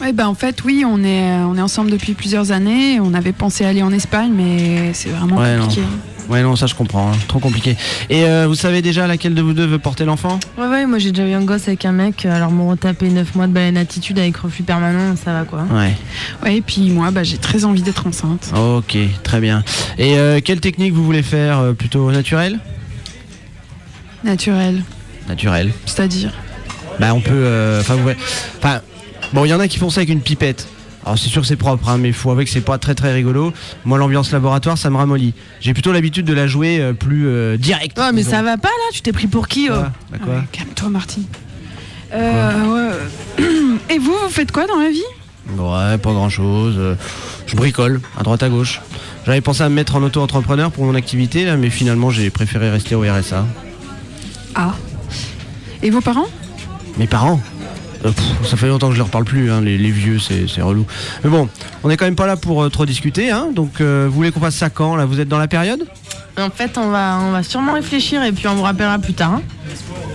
[0.00, 3.00] Ouais bah en fait oui on est euh, on est ensemble depuis plusieurs années.
[3.00, 5.62] On avait pensé aller en Espagne mais c'est vraiment Ouais, non.
[5.64, 5.82] compliqué.
[6.28, 7.74] Ouais, non, ça je comprends, hein, trop compliqué.
[8.10, 10.38] Et euh, vous savez déjà laquelle de vous deux veut porter l'enfant?
[10.58, 13.34] Ouais, ouais, moi j'ai déjà eu un gosse avec un mec, alors m'ont retapé 9
[13.34, 15.64] mois de baleine attitude avec refus permanent, ça va quoi.
[15.72, 15.96] Ouais.
[16.44, 18.52] Ouais et puis moi bah j'ai très envie d'être enceinte.
[18.54, 19.64] Ok, très bien.
[19.96, 22.58] Et euh, quelle technique vous voulez faire euh, Plutôt naturelle?
[24.22, 24.82] Naturel.
[25.30, 25.72] Naturelle.
[25.86, 26.32] C'est-à-dire?
[27.00, 27.30] Bah on peut.
[27.32, 28.18] euh, Enfin, vous voyez-
[28.58, 28.80] enfin,
[29.32, 30.68] bon, il y en a qui font ça avec une pipette.
[31.04, 32.94] Alors c'est sûr que c'est propre, hein, mais il faut avouer que c'est pas très
[32.94, 33.52] très rigolo.
[33.84, 35.32] Moi l'ambiance laboratoire ça me ramollit.
[35.60, 37.98] J'ai plutôt l'habitude de la jouer euh, plus euh, direct.
[37.98, 38.32] Ouais, mais disons.
[38.32, 39.76] ça va pas là, tu t'es pris pour qui oh
[40.10, 40.44] Bah quoi?
[40.52, 41.24] Calme-toi Martine.
[42.12, 42.90] Euh,
[43.38, 43.44] ouais.
[43.94, 45.02] Et vous, vous faites quoi dans la vie?
[45.56, 46.78] Ouais, pas grand chose.
[47.46, 48.82] je bricole à droite à gauche.
[49.24, 52.70] J'avais pensé à me mettre en auto-entrepreneur pour mon activité là, mais finalement j'ai préféré
[52.70, 53.46] rester au RSA.
[54.54, 54.74] Ah.
[55.82, 56.28] Et vos parents?
[56.98, 57.40] Mes parents?
[58.04, 60.60] Euh, pff, Ça fait longtemps que je leur parle plus, hein, les, les vieux, c'est
[60.62, 60.86] relou.
[61.24, 61.48] Mais bon,
[61.82, 64.30] on est quand même pas là pour euh, trop discuter, hein, donc euh, vous voulez
[64.30, 65.04] qu'on fasse ça quand là?
[65.04, 65.84] Vous êtes dans la période?
[66.38, 69.32] En fait, on va, on va sûrement réfléchir et puis on vous rappellera plus tard.
[69.34, 69.42] hein.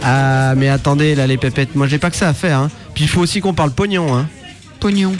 [0.02, 2.70] Ah, mais attendez, là, les pépettes, moi j'ai pas que ça à faire, hein.
[2.94, 4.28] Puis il faut aussi qu'on parle pognon, hein.
[4.80, 5.14] Pognon.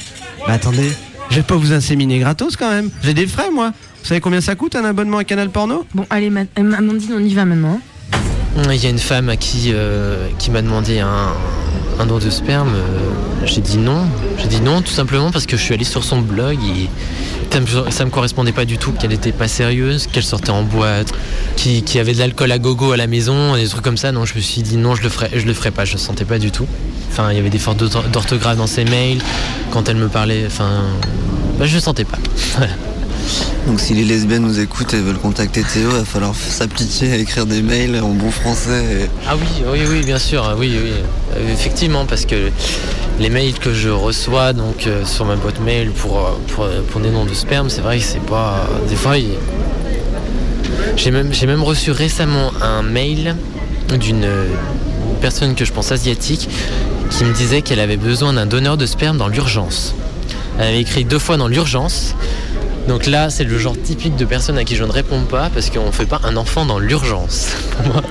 [0.48, 0.90] Bah attendez,
[1.30, 2.90] je vais pas vous inséminer gratos quand même.
[3.04, 3.72] J'ai des frais, moi.
[4.02, 5.86] Vous savez combien ça coûte un abonnement à Canal Porno?
[5.94, 7.80] Bon, allez, Ma- Amandine, on y va maintenant.
[8.70, 11.34] Il y a une femme à qui, euh, qui m'a demandé un,
[12.00, 12.70] un don de sperme.
[12.76, 14.06] euh, J'ai dit non.
[14.38, 16.90] J'ai dit non tout simplement parce que je suis allé sur son blog et
[17.92, 18.92] ça me, correspondait pas du tout.
[18.94, 21.14] Qu'elle était pas sérieuse, qu'elle sortait en boîte,
[21.56, 24.12] qui, qui avait de l'alcool à gogo à la maison, des trucs comme ça.
[24.12, 25.86] Non, je me suis dit non, je le ferai, le ferai pas.
[25.86, 26.66] Je le sentais pas du tout.
[27.12, 29.22] Enfin, il y avait des fautes d'ortho- d'orthographe dans ses mails.
[29.72, 30.70] Quand elle me parlait, enfin,
[31.60, 32.18] bah, je le sentais pas.
[33.68, 37.16] Donc si les lesbiennes nous écoutent et veulent contacter Théo, il va falloir s'appliquer à
[37.16, 39.10] écrire des mails en bon français.
[39.28, 40.92] Ah oui, oui, oui, bien sûr, oui, oui.
[41.38, 42.50] Euh, effectivement, parce que
[43.20, 46.18] les mails que je reçois donc euh, sur ma boîte mail pour,
[46.60, 48.68] euh, pour, des noms de sperme, c'est vrai que c'est pas.
[48.90, 49.30] Des fois, il-
[50.98, 53.36] j'ai même, j'ai même reçu récemment un mail
[53.98, 54.28] d'une
[55.22, 56.50] personne que je pense asiatique
[57.10, 59.96] qui me disait qu'elle avait besoin d'un donneur de sperme dans l'urgence.
[60.60, 62.14] Elle avait écrit deux fois dans l'urgence.
[62.88, 65.70] Donc là, c'est le genre typique de personne à qui je ne réponds pas parce
[65.70, 67.48] qu'on ne fait pas un enfant dans l'urgence.
[67.78, 68.02] Pour moi,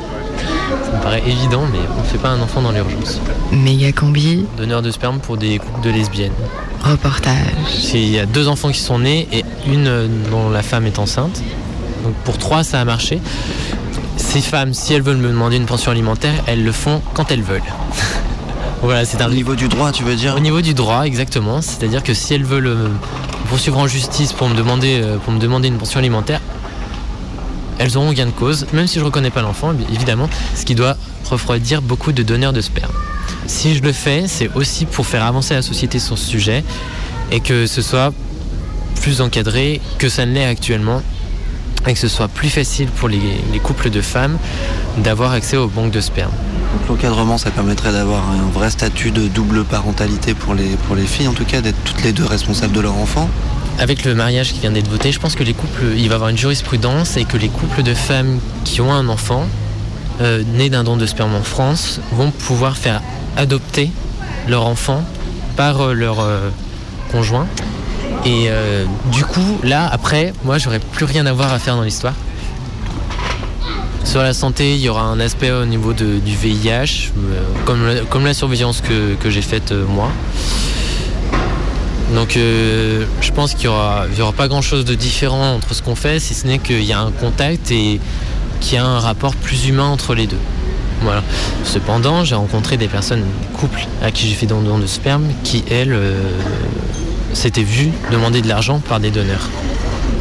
[0.85, 3.21] ça me paraît évident, mais on ne fait pas un enfant dans l'urgence.
[3.53, 4.47] Méga combi.
[4.57, 6.33] Donneur de sperme pour des couples de lesbiennes.
[6.83, 7.93] Reportage.
[7.93, 10.99] Il y a deux enfants qui sont nés et une euh, dont la femme est
[10.99, 11.43] enceinte.
[12.03, 13.21] Donc pour trois, ça a marché.
[14.17, 17.43] Ces femmes, si elles veulent me demander une pension alimentaire, elles le font quand elles
[17.43, 17.61] veulent.
[18.83, 19.29] voilà, c'est un...
[19.29, 20.35] Au niveau du droit, tu veux dire?
[20.35, 21.61] Au niveau du droit, exactement.
[21.61, 22.89] C'est-à-dire que si elles veulent euh,
[23.53, 26.41] poursuivre en justice pour me demander, euh, pour me demander une pension alimentaire,
[27.79, 30.75] elles auront gain de cause, même si je ne reconnais pas l'enfant, évidemment, ce qui
[30.75, 30.97] doit
[31.29, 32.95] refroidir beaucoup de donneurs de sperme.
[33.47, 36.65] Si je le fais, c'est aussi pour faire avancer la société sur ce sujet
[37.31, 38.15] et que ce soit
[39.03, 41.03] plus encadré que ça ne l'est actuellement
[41.87, 43.21] et que ce soit plus facile pour les,
[43.53, 44.39] les couples de femmes
[44.99, 46.33] d'avoir accès aux banques de sperme.
[46.73, 51.07] Donc l'encadrement, ça permettrait d'avoir un vrai statut de double parentalité pour les, pour les
[51.07, 53.29] filles, en tout cas, d'être toutes les deux responsables de leur enfant.
[53.79, 56.15] Avec le mariage qui vient d'être voté, je pense que les couples, il va y
[56.15, 59.47] avoir une jurisprudence et que les couples de femmes qui ont un enfant
[60.21, 63.03] euh, né d'un don de sperme en France vont pouvoir faire
[63.37, 63.91] adopter
[64.49, 65.03] leur enfant
[65.57, 66.51] par euh, leur euh,
[67.11, 67.47] conjoint.
[68.25, 71.83] Et euh, du coup, là, après, moi, j'aurais plus rien à voir à faire dans
[71.83, 72.15] l'histoire.
[74.05, 77.87] Sur la santé, il y aura un aspect au niveau de- du VIH, euh, comme,
[77.87, 80.09] la, comme la surveillance que, que j'ai faite euh, moi.
[82.15, 86.21] Donc je pense qu'il n'y aura, aura pas grand-chose de différent entre ce qu'on fait,
[86.21, 88.01] si ce n'est qu'il y a un contact et
[88.61, 90.37] qu'il y a un rapport plus humain entre les deux.
[91.01, 91.23] Voilà.
[91.65, 93.25] Cependant, j'ai rencontré des personnes,
[93.59, 95.95] couples, à qui j'ai fait don de sperme, qui, elles,
[97.33, 99.49] s'étaient vues demander de l'argent par des donneurs.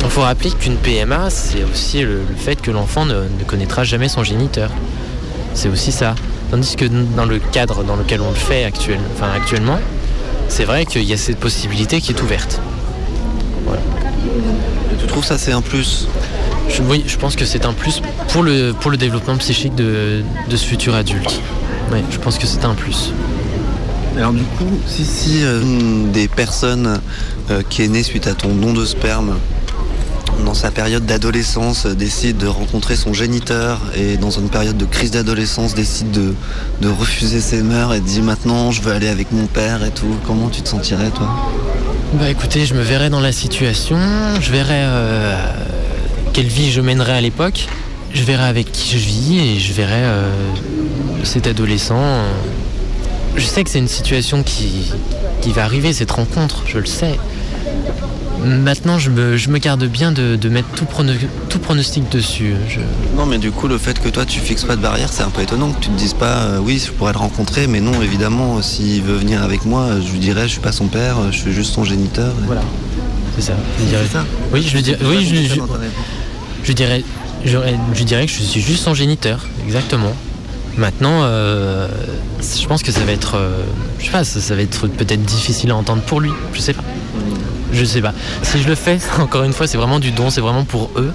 [0.04, 3.84] Il faut rappeler qu'une PMA, c'est aussi le, le fait que l'enfant ne, ne connaîtra
[3.84, 4.70] jamais son géniteur.
[5.54, 6.16] C'est aussi ça.
[6.50, 9.80] Tandis que dans le cadre dans lequel on le fait actuel, enfin, actuellement,
[10.50, 12.60] c'est vrai qu'il y a cette possibilité qui est ouverte.
[14.92, 16.08] Et tu trouves ça c'est un plus?
[16.68, 20.24] Je, oui, je pense que c'est un plus pour le, pour le développement psychique de,
[20.50, 21.40] de ce futur adulte.
[21.92, 23.14] Oui, je pense que c'est un plus.
[24.18, 27.00] Alors du coup, si, si euh, une des personnes
[27.50, 29.38] euh, qui est née suite à ton don de sperme
[30.46, 34.86] dans sa période d'adolescence euh, décide de rencontrer son géniteur et dans une période de
[34.86, 36.34] crise d'adolescence décide de,
[36.82, 40.16] de refuser ses mœurs et dit maintenant je veux aller avec mon père et tout,
[40.26, 41.30] comment tu te sentirais toi?
[42.14, 43.98] Bah écoutez, je me verrai dans la situation,
[44.42, 45.36] je verrai euh,
[46.34, 47.68] quelle vie je mènerai à l'époque,
[48.14, 50.30] je verrai avec qui je vis et je verrai euh,
[51.24, 52.02] cet adolescent.
[53.36, 54.92] Je sais que c'est une situation qui,
[55.42, 57.18] qui va arriver, cette rencontre, je le sais.
[58.44, 61.14] Maintenant, je me, je me garde bien de, de mettre tout, prono-
[61.48, 62.56] tout pronostic dessus.
[62.68, 62.80] Je-
[63.16, 65.30] Non mais du coup le fait que toi tu fixes pas de barrière c'est un
[65.30, 68.02] peu étonnant que tu te dises pas euh, oui je pourrais le rencontrer mais non
[68.02, 71.38] évidemment s'il veut venir avec moi je lui dirais je suis pas son père je
[71.38, 72.34] suis juste son géniteur.
[72.48, 72.62] Voilà.
[73.36, 73.54] C'est ça.
[73.80, 74.98] Je dirais- ça Oui, je dirais.
[75.06, 75.62] Oui, je, je-
[76.64, 77.04] je dirais.
[77.46, 80.14] j'aurais- Je dirais que je suis juste son géniteur, exactement.
[80.78, 81.88] Maintenant, euh,
[82.42, 83.64] je pense que ça va être, euh,
[84.00, 86.32] je sais pas, ça, ça va être peut-être difficile à entendre pour lui.
[86.54, 86.84] Je sais pas.
[87.74, 88.14] Je sais pas.
[88.42, 91.12] Si je le fais, encore une fois, c'est vraiment du don, c'est vraiment pour eux,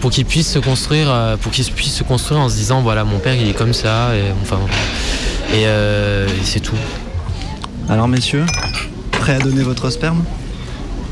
[0.00, 3.04] pour qu'ils puissent se construire, euh, pour qu'ils puissent se construire en se disant, voilà,
[3.04, 4.58] mon père, il est comme ça, et enfin,
[5.52, 6.76] et, euh, et c'est tout.
[7.88, 8.46] Alors messieurs,
[9.12, 10.24] prêts à donner votre sperme?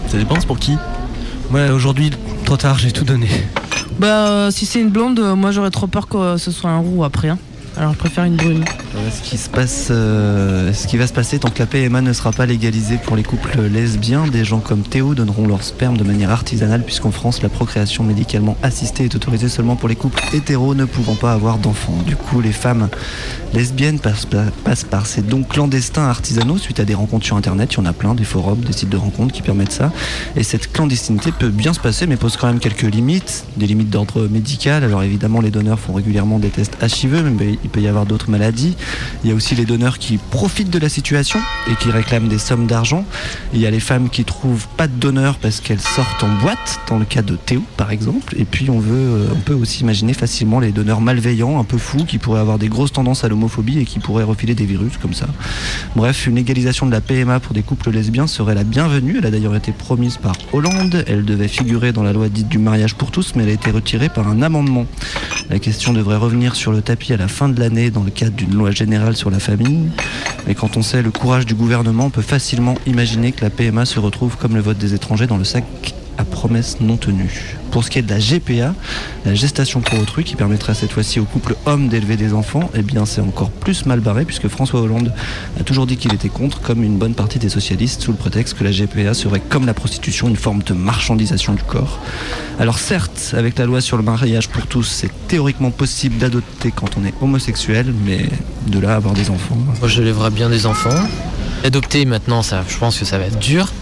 [0.09, 0.77] Ça dépend, c'est pour qui?
[1.51, 2.11] Ouais, aujourd'hui,
[2.45, 3.29] trop tard, j'ai tout donné.
[3.99, 6.79] Bah, euh, si c'est une blonde, euh, moi j'aurais trop peur que ce soit un
[6.79, 7.29] roux après.
[7.29, 7.39] hein.
[7.77, 8.65] Alors je préfère une brune.
[8.93, 12.13] Ce qui se passe, euh, ce qui va se passer tant que la PMA ne
[12.13, 14.27] sera pas légalisée pour les couples lesbiens.
[14.27, 18.57] Des gens comme Théo donneront leur sperme de manière artisanale puisqu'en France la procréation médicalement
[18.63, 21.97] assistée est autorisée seulement pour les couples hétéros ne pouvant pas avoir d'enfants.
[22.07, 22.89] Du coup, les femmes
[23.55, 24.27] lesbiennes passent,
[24.65, 27.73] passent par ces dons clandestins artisanaux suite à des rencontres sur internet.
[27.73, 29.91] Il y en a plein, des forums, des sites de rencontres qui permettent ça.
[30.37, 33.91] Et cette clandestinité peut bien se passer, mais pose quand même quelques limites, des limites
[33.91, 34.85] d'ordre médical.
[34.85, 38.31] Alors évidemment, les donneurs font régulièrement des tests HIV, mais il peut y avoir d'autres
[38.31, 38.77] maladies.
[39.25, 41.39] Il y a aussi les donneurs qui profitent de la situation
[41.71, 43.05] et qui réclament des sommes d'argent.
[43.55, 46.81] Il y a les femmes qui trouvent pas de donneurs parce qu'elles sortent en boîte,
[46.89, 48.35] dans le cas de Théo par exemple.
[48.39, 51.79] Et puis on veut, euh, on peut aussi imaginer facilement les donneurs malveillants, un peu
[51.79, 54.97] fous, qui pourraient avoir des grosses tendances à l'homophobie et qui pourraient refiler des virus
[55.01, 55.27] comme ça.
[55.95, 59.17] Bref, une légalisation de la PMA pour des couples lesbiens serait la bienvenue.
[59.19, 61.05] Elle a d'ailleurs été promise par Hollande.
[61.07, 63.71] Elle devait figurer dans la loi dite du mariage pour tous, mais elle a été
[63.71, 64.87] retirée par un amendement.
[65.51, 68.35] La question devrait revenir sur le tapis à la fin de l'année dans le cadre
[68.35, 69.91] d'une loi générale sur la famille.
[70.47, 73.85] Mais quand on sait le courage du gouvernement, on peut facilement imaginer que la PMA
[73.85, 75.65] se retrouve comme le vote des étrangers dans le sac
[76.19, 77.57] à promesse non tenue.
[77.71, 78.75] Pour ce qui est de la GPA,
[79.25, 82.83] la gestation pour autrui, qui permettrait cette fois-ci au couple homme d'élever des enfants, eh
[82.83, 85.13] bien c'est encore plus mal barré puisque François Hollande
[85.59, 88.59] a toujours dit qu'il était contre, comme une bonne partie des socialistes, sous le prétexte
[88.59, 92.01] que la GPA serait comme la prostitution, une forme de marchandisation du corps.
[92.59, 96.97] Alors certes, avec la loi sur le mariage pour tous, c'est théoriquement possible d'adopter quand
[96.99, 98.29] on est homosexuel, mais
[98.67, 99.57] de là avoir des enfants.
[99.81, 100.91] Moi, je lèverai bien des enfants.
[101.65, 103.73] Adopter maintenant, ça, je pense que ça va être dur.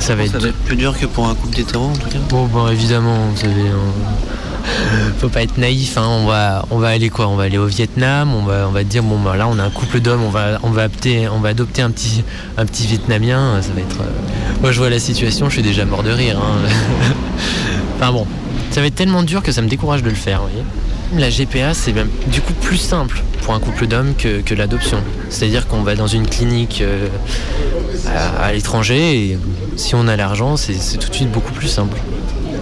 [0.00, 2.68] Ça va être, plus dur que pour un couple d'hétéros en tout cas Bon, bon,
[2.68, 4.72] évidemment, vous savez, hein,
[5.18, 5.96] faut pas être naïf.
[5.98, 7.28] hein, On va, on va aller quoi?
[7.28, 8.34] On va aller au Vietnam.
[8.34, 10.22] On va, on va dire bon, bah, là, on a un couple d'hommes.
[10.22, 12.24] On va, on va adopter, on va adopter un petit,
[12.56, 13.60] un petit Vietnamien.
[13.62, 14.00] Ça va être.
[14.00, 15.48] euh, Moi, je vois la situation.
[15.48, 16.38] Je suis déjà mort de rire.
[16.38, 16.68] hein.
[17.96, 18.26] enfin bon,
[18.70, 20.40] ça va être tellement dur que ça me décourage de le faire.
[20.42, 20.64] vous voyez.
[21.16, 24.98] La GPA, c'est même du coup plus simple pour un couple d'hommes que, l'adoption.
[25.28, 27.08] C'est-à-dire qu'on va dans une clinique euh,
[28.40, 29.38] à, l'étranger et
[29.76, 31.96] si on a l'argent, c'est tout de suite beaucoup plus simple.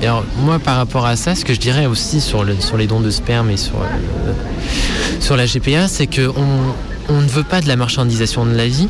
[0.03, 2.87] Alors, moi, par rapport à ça, ce que je dirais aussi sur, le- sur les
[2.87, 6.33] dons de sperme et sur, euh, la GPA, c'est qu'on
[7.11, 8.89] on ne veut pas de la marchandisation de la vie,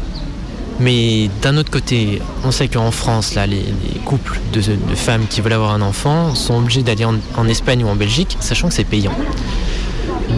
[0.81, 4.63] mais d'un autre côté, on sait qu'en France, les, les couples de,
[4.95, 8.69] femmes qui veulent avoir un enfant sont obligés d'aller en, Espagne ou en Belgique, sachant
[8.69, 9.13] que c'est payant.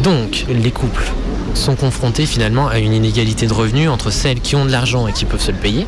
[0.02, 1.12] Donc, les couples
[1.54, 5.12] sont confrontés finalement à une inégalité de revenus entre celles qui ont de l'argent et
[5.12, 5.86] qui peuvent se le payer.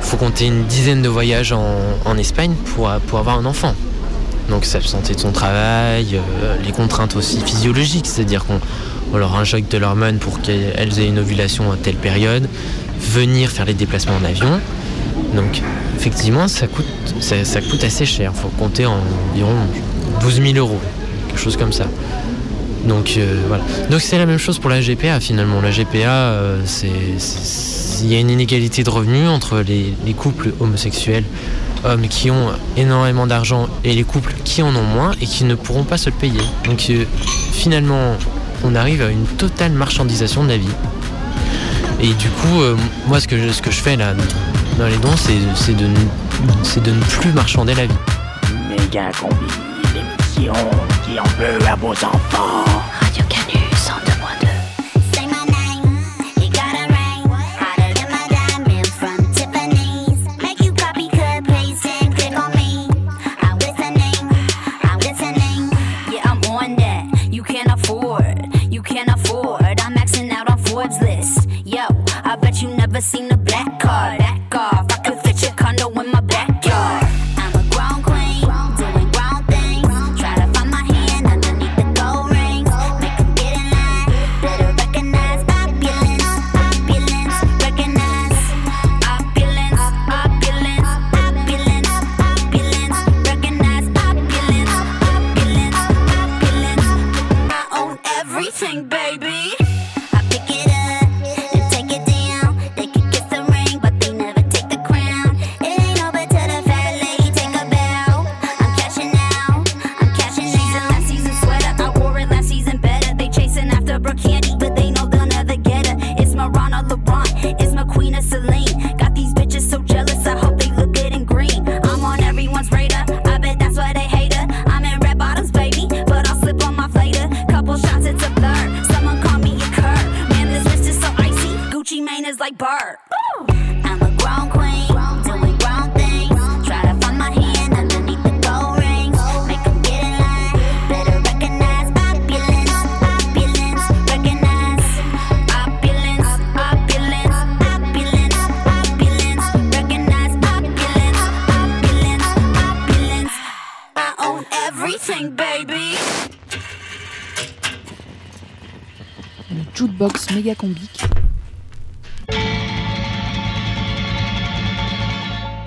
[0.00, 3.74] Il faut compter une dizaine de voyages en, Espagne pour, avoir un enfant.
[4.50, 8.60] Donc s'absenter de son travail, euh, les contraintes aussi physiologiques, c'est-à-dire qu'on
[9.12, 12.48] on leur injecte de l'hormone pour qu'elles aient une ovulation à telle période,
[13.00, 14.60] venir faire les déplacements en avion.
[15.34, 15.62] Donc
[15.96, 16.86] effectivement, ça coûte,
[17.20, 18.32] ça, coûte assez cher.
[18.34, 19.54] Il faut compter environ
[20.20, 20.80] 12 000 euros,
[21.28, 21.86] quelque chose comme ça.
[22.86, 23.64] Donc euh, voilà.
[23.90, 25.60] Donc c'est la même chose pour la GPA finalement.
[25.60, 26.62] La GPA, euh,
[28.02, 31.24] il y a une inégalité de revenus entre les, les couples homosexuels,
[31.84, 35.54] hommes qui ont énormément d'argent et les couples qui en ont moins et qui ne
[35.54, 36.40] pourront pas se le payer.
[36.64, 37.04] Donc euh,
[37.52, 38.16] finalement,
[38.64, 40.68] on arrive à une totale marchandisation de la vie.
[42.00, 42.76] Et du coup, euh,
[43.06, 44.14] moi ce que, je, ce que je fais là
[44.78, 45.86] dans les dons, c'est, de,
[46.80, 47.94] de ne plus marchander la vie.
[48.68, 49.34] Méga combi,
[49.94, 50.54] l'émission
[51.04, 52.64] qui en veut à vos enfants.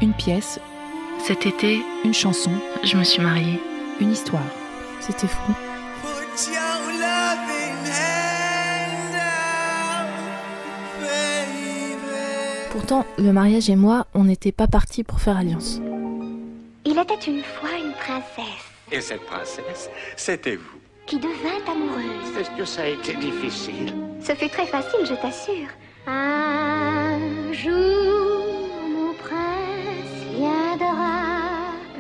[0.02, 0.60] Une pièce.
[1.20, 2.52] Cet été, une chanson.
[2.84, 3.60] Je me suis mariée.
[4.00, 4.44] Une histoire.
[5.00, 5.54] C'était fou.
[12.72, 15.82] Pourtant, le mariage et moi, on n'était pas partis pour faire alliance.
[16.86, 20.78] Il était une fois une princesse Et cette princesse, c'était vous.
[21.06, 22.38] qui devint amoureuse.
[22.40, 23.94] Est-ce que ça a été difficile?
[24.22, 25.68] Ce fut très facile, je t'assure.
[26.08, 28.11] Un jour,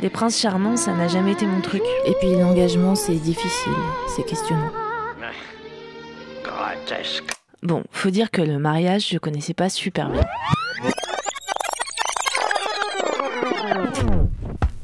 [0.01, 1.83] Les princes charmants, ça n'a jamais été mon truc.
[2.05, 3.73] Et puis l'engagement, c'est difficile,
[4.07, 4.71] c'est questionnant.
[6.43, 7.31] Grotesque.
[7.61, 10.23] Bon, faut dire que le mariage, je connaissais pas super bien.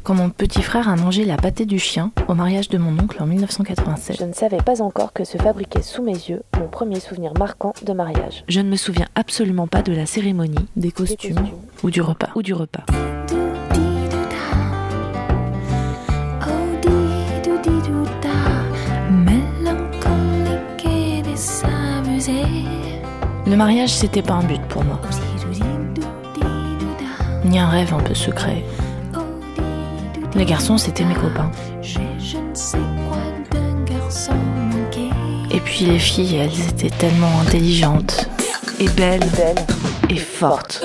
[0.07, 3.21] quand mon petit frère a mangé la pâtée du chien au mariage de mon oncle
[3.21, 4.17] en 1987.
[4.17, 7.73] Je ne savais pas encore que se fabriquait sous mes yeux mon premier souvenir marquant
[7.81, 8.45] de mariage.
[8.47, 11.49] Je ne me souviens absolument pas de la cérémonie, des costumes,
[11.83, 12.29] ou du repas.
[12.35, 12.85] Ou du repas.
[23.49, 24.99] Le mariage, c'était pas un but pour moi.
[27.45, 28.61] Ni un rêve un peu secret.
[30.35, 31.49] Les garçons, c'était mes copains.
[35.49, 38.29] Et puis les filles, elles étaient tellement intelligentes,
[38.81, 39.31] et belles,
[40.09, 40.83] et fortes.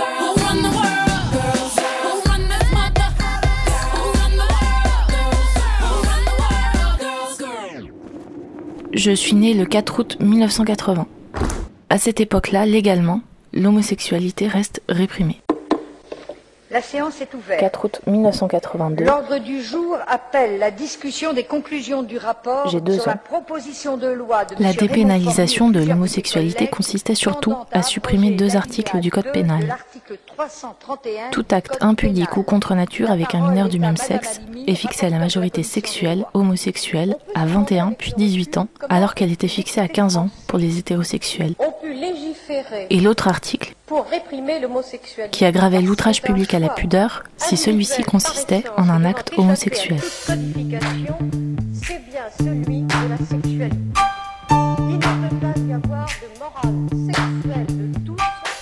[8.92, 11.06] Je suis née le 4 août 1980.
[11.92, 13.20] À cette époque-là, légalement,
[13.52, 15.42] l'homosexualité reste réprimée.
[16.72, 17.60] La séance est ouverte.
[17.60, 19.04] 4 août 1982.
[19.04, 23.20] L'ordre du jour appelle la discussion des conclusions du rapport J'ai deux sur la ans.
[23.22, 29.10] proposition de loi de La dépénalisation de l'homosexualité consistait surtout à supprimer deux articles du
[29.10, 29.66] Code pénal.
[29.66, 34.74] l'article 331 Tout acte impudique ou contre nature avec un mineur du même sexe est
[34.74, 39.80] fixé à la majorité sexuelle homosexuelle à 21 puis 18 ans, alors qu'elle était fixée
[39.80, 41.54] à 15 ans pour les hétérosexuels.
[42.90, 45.36] Et l'autre article, pour réprimer l'homosexualité.
[45.36, 50.00] qui aggravait l'outrage public à la pudeur si celui-ci consistait en un acte homosexuel.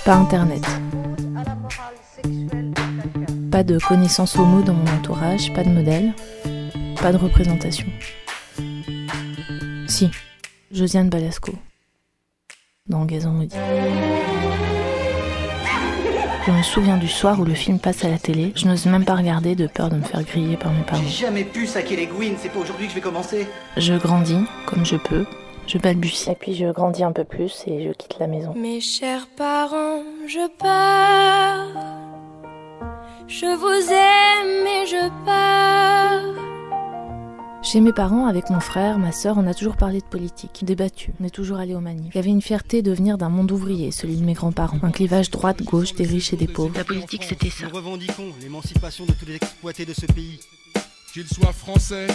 [0.05, 0.65] Pas Internet.
[3.51, 6.13] Pas de connaissances homo dans mon entourage, pas de modèle,
[7.01, 7.87] pas de représentation.
[9.89, 10.11] Si,
[10.73, 11.53] Josiane Balasco,
[12.91, 13.57] dans Gazon maudit.
[16.47, 18.53] Je me souviens du soir où le film passe à la télé.
[18.57, 21.03] Je n'ose même pas regarder de peur de me faire griller par mes parents.
[21.07, 23.47] J'ai jamais pu saquer les Gwyn, c'est pas aujourd'hui que je vais commencer.
[23.77, 25.25] Je grandis comme je peux.
[25.67, 26.31] Je balbutie.
[26.31, 28.55] Et puis je grandis un peu plus et je quitte la maison.
[28.57, 31.69] Mes chers parents, je pars.
[33.29, 36.50] Je vous aime et je pars.
[37.63, 41.13] Chez mes parents, avec mon frère, ma sœur, on a toujours parlé de politique, débattu,
[41.21, 42.13] on est toujours allé aux manifs.
[42.15, 44.79] Il y avait une fierté de venir d'un monde ouvrier, celui de mes grands-parents.
[44.83, 46.75] Un clivage droite-gauche, des riches et des pauvres.
[46.75, 47.67] La politique, c'était ça.
[47.67, 50.41] Nous revendiquons l'émancipation de tous les exploités de ce pays.
[51.13, 52.07] Qu'ils soient français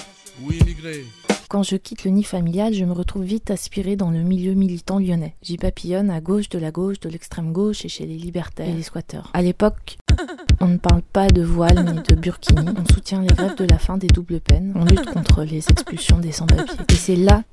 [0.42, 1.06] ou immigrés.
[1.48, 4.98] Quand je quitte le nid familial, je me retrouve vite aspirée dans le milieu militant
[4.98, 5.36] lyonnais.
[5.44, 8.74] J'y papillonne à gauche de la gauche, de l'extrême gauche et chez les libertaires et
[8.74, 9.30] les squatteurs.
[9.34, 9.98] À l'époque,
[10.60, 12.66] on ne parle pas de voile ni de burkini.
[12.78, 14.74] On soutient les grèves de la fin des doubles peines.
[14.76, 16.78] On lutte contre les expulsions des sans-papiers.
[16.90, 17.44] Et c'est là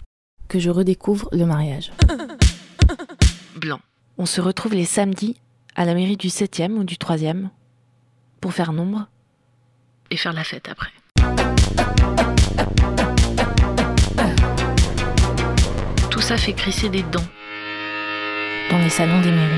[0.48, 1.92] que je redécouvre le mariage.
[3.56, 3.80] Blanc.
[4.16, 5.36] On se retrouve les samedis
[5.74, 7.48] à la mairie du 7e ou du 3e
[8.40, 9.08] pour faire nombre
[10.10, 10.90] et faire la fête après.
[16.22, 17.26] Tout ça fait crisser des dents
[18.70, 19.50] dans les salons des mairies.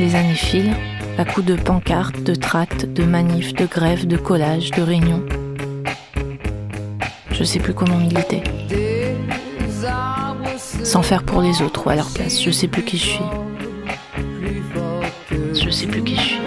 [0.00, 0.74] Les années filent,
[1.18, 5.22] à coups de pancartes, de tracts, de manifs, de grèves, de collages, de réunions.
[7.32, 8.42] Je sais plus comment militer.
[10.82, 13.24] Sans faire pour les autres ou à leur place, je sais plus qui je suis.
[15.52, 16.40] Je sais plus qui je suis.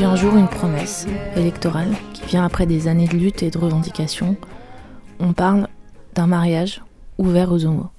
[0.00, 3.58] Puis un jour, une promesse électorale qui vient après des années de lutte et de
[3.58, 4.34] revendication.
[5.18, 5.68] On parle
[6.14, 6.80] d'un mariage
[7.18, 7.90] ouvert aux homos.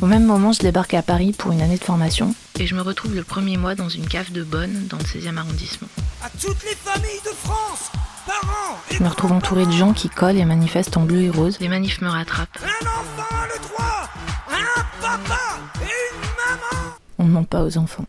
[0.00, 2.80] Au même moment, je débarque à Paris pour une année de formation et je me
[2.80, 5.86] retrouve le premier mois dans une cave de Bonne, dans le 16e arrondissement.
[6.24, 7.92] À toutes les familles de France,
[8.26, 11.56] parents, Je me retrouve entourée de gens qui collent et manifestent en bleu et rose.
[11.60, 12.58] Les manifs me rattrapent.
[12.64, 14.10] un enfant a le droit,
[14.50, 16.94] un papa et une maman.
[17.20, 18.06] On ne ment pas aux enfants.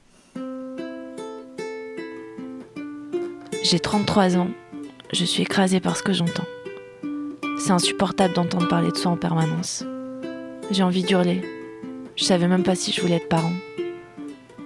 [3.64, 4.50] J'ai 33 ans.
[5.14, 6.44] Je suis écrasée par ce que j'entends.
[7.58, 9.86] C'est insupportable d'entendre parler de soi en permanence.
[10.70, 11.42] J'ai envie d'hurler.
[12.18, 13.54] Je savais même pas si je voulais être parent.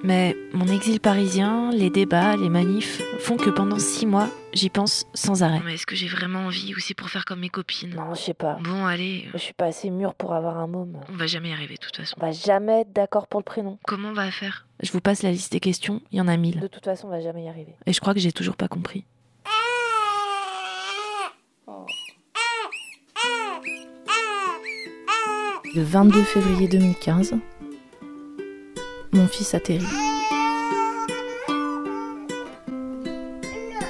[0.04, 5.06] Mais mon exil parisien, les débats, les manifs font que pendant six mois, j'y pense
[5.14, 5.62] sans arrêt.
[5.64, 7.96] Mais est-ce que j'ai vraiment envie ou c'est pour faire comme mes copines?
[7.96, 8.58] Non, je sais pas.
[8.62, 9.28] Bon, allez.
[9.34, 11.00] Je suis pas assez mûre pour avoir un môme.
[11.10, 12.16] On va jamais y arriver de toute façon.
[12.20, 13.78] On va jamais être d'accord pour le prénom.
[13.86, 14.68] Comment on va faire?
[14.82, 16.60] Je vous passe la liste des questions, il y en a mille.
[16.60, 17.76] De toute façon, on va jamais y arriver.
[17.86, 19.06] Et je crois que j'ai toujours pas compris.
[25.76, 27.36] Le 22 février 2015,
[29.12, 29.86] mon fils atterrit.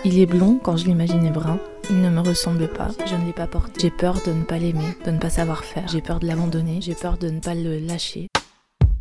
[0.05, 1.59] Il est blond quand je l'imaginais brun.
[1.89, 3.79] Il ne me ressemble pas, je ne l'ai pas porté.
[3.81, 5.87] J'ai peur de ne pas l'aimer, de ne pas savoir faire.
[5.87, 8.27] J'ai peur de l'abandonner, j'ai peur de ne pas le lâcher.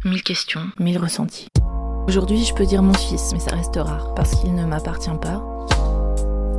[0.04, 1.48] Mille questions, mille ressentis.
[2.08, 5.42] Aujourd'hui, je peux dire mon fils, mais ça reste rare, parce qu'il ne m'appartient pas.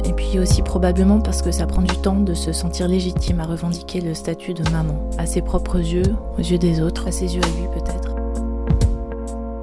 [0.05, 3.45] Et puis aussi probablement parce que ça prend du temps de se sentir légitime à
[3.45, 7.35] revendiquer le statut de maman, à ses propres yeux, aux yeux des autres, à ses
[7.35, 8.15] yeux à lui peut-être.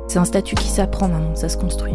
[0.08, 1.94] C'est un statut qui s'apprend maman, ça se construit.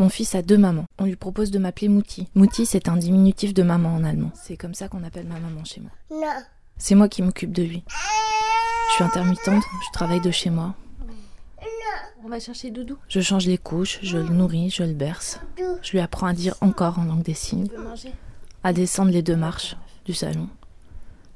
[0.00, 0.86] Mon fils a deux mamans.
[0.98, 2.26] On lui propose de m'appeler Mouti.
[2.34, 4.30] Mouti, c'est un diminutif de maman en allemand.
[4.34, 5.90] C'est comme ça qu'on appelle ma maman chez moi.
[6.10, 6.42] Non.
[6.78, 7.84] C'est moi qui m'occupe de lui.
[8.88, 10.74] Je suis intermittente, je travaille de chez moi.
[12.24, 12.96] On va chercher Doudou.
[13.08, 15.38] Je change les couches, je le nourris, je le berce.
[15.82, 17.68] Je lui apprends à dire encore en langue des signes,
[18.64, 19.76] à descendre les deux marches
[20.06, 20.48] du salon,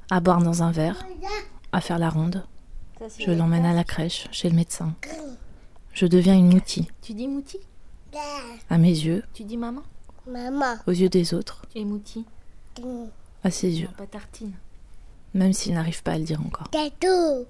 [0.09, 1.05] à boire dans un verre,
[1.71, 2.43] à faire la ronde.
[2.97, 4.95] Ça, c'est Je l'emmène à la crèche, chez le médecin.
[5.93, 7.59] Je deviens une moutie, Tu dis Mouti?
[8.69, 9.81] À mes yeux, Tu dis maman?
[10.27, 10.75] Maman.
[10.87, 12.25] aux yeux des autres, Tu es Mouti
[13.43, 14.53] à ses yeux, Pas tartine.
[15.33, 16.69] même s'il n'arrive pas à le dire encore.
[16.69, 17.45] Tatou.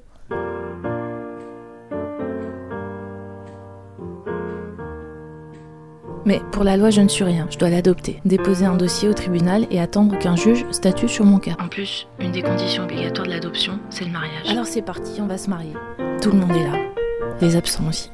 [6.28, 7.48] Mais pour la loi, je ne suis rien.
[7.52, 11.38] Je dois l'adopter, déposer un dossier au tribunal et attendre qu'un juge statue sur mon
[11.38, 11.56] cas.
[11.60, 14.48] En plus, une des conditions obligatoires de l'adoption, c'est le mariage.
[14.50, 15.74] Alors c'est parti, on va se marier.
[16.22, 16.80] Tout le monde est là.
[17.42, 18.10] Les absents aussi.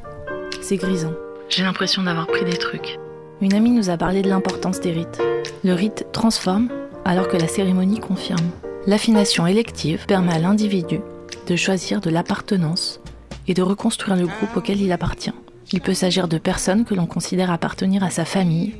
[0.61, 1.13] C'est grisant.
[1.51, 2.97] J'ai l'impression d'avoir pris des trucs.
[3.41, 5.21] Une amie nous a parlé de l'importance des rites.
[5.65, 6.69] Le rite transforme
[7.03, 8.51] alors que la cérémonie confirme.
[8.87, 11.01] L'affination élective permet à l'individu
[11.47, 13.01] de choisir de l'appartenance
[13.49, 15.33] et de reconstruire le groupe auquel il appartient.
[15.73, 18.75] Il peut s'agir de personnes que l'on considère appartenir à sa famille,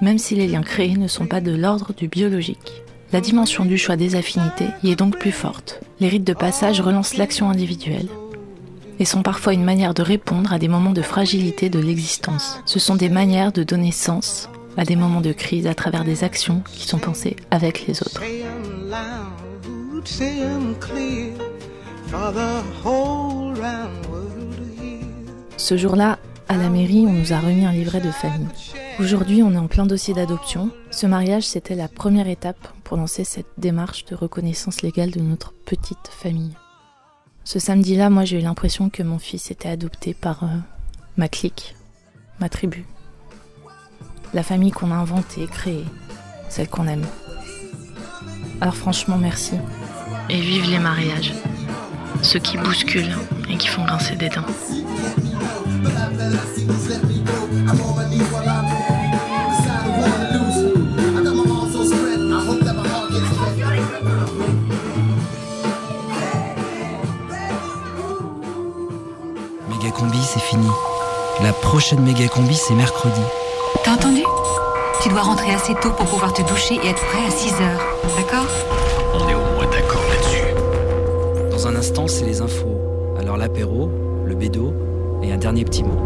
[0.00, 2.84] même si les liens créés ne sont pas de l'ordre du biologique.
[3.12, 5.80] La dimension du choix des affinités y est donc plus forte.
[5.98, 8.08] Les rites de passage relancent l'action individuelle
[9.02, 12.60] et sont parfois une manière de répondre à des moments de fragilité de l'existence.
[12.66, 16.22] Ce sont des manières de donner sens à des moments de crise à travers des
[16.22, 18.22] actions qui sont pensées avec les autres.
[25.56, 28.46] Ce jour-là, à la mairie, on nous a remis un livret de famille.
[29.00, 30.70] Aujourd'hui, on est en plein dossier d'adoption.
[30.92, 35.52] Ce mariage, c'était la première étape pour lancer cette démarche de reconnaissance légale de notre
[35.66, 36.52] petite famille.
[37.44, 40.56] Ce samedi-là, moi, j'ai eu l'impression que mon fils était adopté par euh,
[41.16, 41.74] ma clique,
[42.40, 42.86] ma tribu.
[44.32, 45.84] La famille qu'on a inventée, créée,
[46.48, 47.04] celle qu'on aime.
[48.60, 49.54] Alors franchement, merci.
[50.30, 51.34] Et vive les mariages.
[52.22, 53.16] Ceux qui bousculent
[53.50, 54.46] et qui font grincer des dents.
[70.02, 70.66] Combi, c'est fini.
[71.42, 73.20] La prochaine méga combi, c'est mercredi.
[73.84, 74.24] T'as entendu?
[75.00, 77.80] Tu dois rentrer assez tôt pour pouvoir te doucher et être prêt à 6 heures.
[78.16, 78.46] D'accord?
[79.14, 81.50] On est au moins d'accord là-dessus.
[81.50, 82.80] Dans un instant, c'est les infos.
[83.20, 83.90] Alors l'apéro,
[84.24, 84.72] le bédo
[85.22, 85.98] et un dernier petit mot.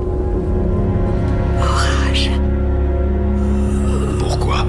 [1.59, 2.31] Orage.
[4.19, 4.67] Pourquoi?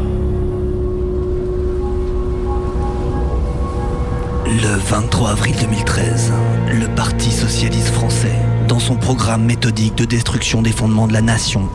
[4.45, 6.31] Le 23 avril 2013,
[6.71, 8.35] le Parti socialiste français,
[8.67, 11.69] dans son programme méthodique de destruction des fondements de la nation,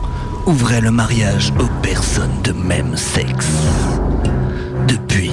[0.45, 3.49] ouvrait le mariage aux personnes de même sexe.
[4.87, 5.31] Depuis,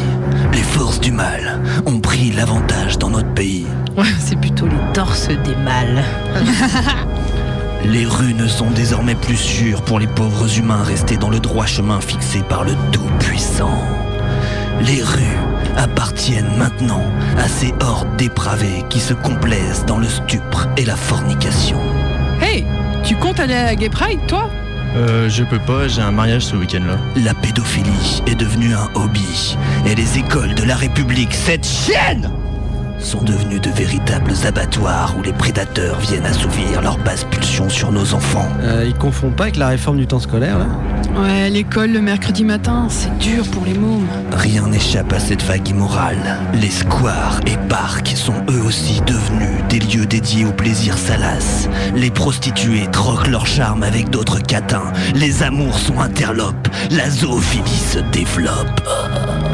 [0.52, 3.66] les forces du mal ont pris l'avantage dans notre pays.
[3.96, 6.02] Ouais, c'est plutôt les torses des mâles.
[7.82, 11.64] Les rues ne sont désormais plus sûres pour les pauvres humains restés dans le droit
[11.64, 13.72] chemin fixé par le Tout-Puissant.
[14.82, 15.38] Les rues
[15.80, 17.02] appartiennent maintenant
[17.38, 21.78] à ces hordes dépravées qui se complaisent dans le stupre et la fornication.
[22.40, 22.66] Hey,
[23.02, 24.50] tu comptes aller à la Gay Pride, toi?
[24.96, 26.98] Euh, je peux pas, j'ai un mariage ce week-end-là.
[27.24, 29.56] La pédophilie est devenue un hobby
[29.86, 32.30] et les écoles de la République, cette chienne,
[33.02, 38.14] sont devenues de véritables abattoirs où les prédateurs viennent assouvir leurs basses pulsions sur nos
[38.14, 38.48] enfants.
[38.62, 40.66] Euh, il confond pas avec la réforme du temps scolaire là?
[41.20, 44.06] Ouais, l'école le mercredi matin, c'est dur pour les mômes.
[44.32, 46.38] Rien n'échappe à cette vague immorale.
[46.54, 51.68] Les squares et parcs sont eux aussi devenus des lieux dédiés au plaisir salace.
[51.96, 54.92] Les prostituées troquent leur charme avec d'autres catins.
[55.14, 56.68] Les amours sont interlopes.
[56.90, 58.80] La zoophilie se développe.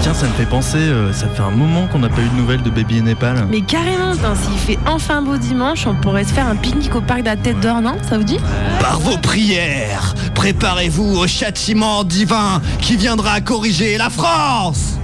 [0.00, 2.40] Tiens, ça me fait penser, euh, ça fait un moment qu'on n'a pas eu de
[2.40, 3.35] nouvelles de Baby et Népal.
[3.50, 7.20] Mais carrément, s'il fait enfin beau dimanche, on pourrait se faire un pique-nique au parc
[7.20, 8.38] de la Tête d'Or, non Ça vous dit?
[8.80, 14.98] Par vos prières, préparez-vous au châtiment divin qui viendra corriger la France.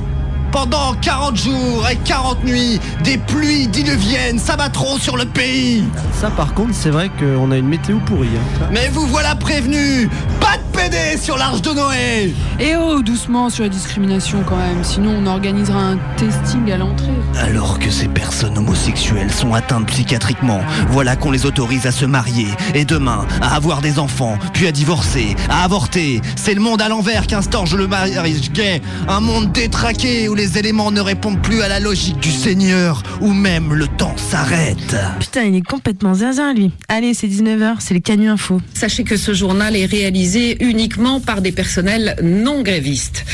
[0.53, 5.83] Pendant 40 jours et 40 nuits, des pluies diluviennes s'abattront sur le pays.
[6.21, 8.29] Ça, par contre, c'est vrai qu'on a une météo pourrie.
[8.37, 8.67] hein.
[8.71, 13.65] Mais vous voilà prévenus Pas de PD sur l'Arche de Noé Et oh, doucement sur
[13.65, 17.09] la discrimination quand même, sinon on organisera un testing à l'entrée.
[17.41, 22.49] Alors que ces personnes homosexuelles sont atteintes psychiatriquement, voilà qu'on les autorise à se marier
[22.75, 26.21] et demain à avoir des enfants, puis à divorcer, à avorter.
[26.37, 28.83] C'est le monde à l'envers qu'instaure le mariage gay.
[29.09, 33.33] Un monde détraqué où les éléments ne répondent plus à la logique du Seigneur, où
[33.33, 34.97] même le temps s'arrête.
[35.21, 36.71] Putain, il est complètement zinzin, lui.
[36.89, 38.61] Allez, c'est 19h, c'est les Canu Info.
[38.75, 43.25] Sachez que ce journal est réalisé uniquement par des personnels non grévistes.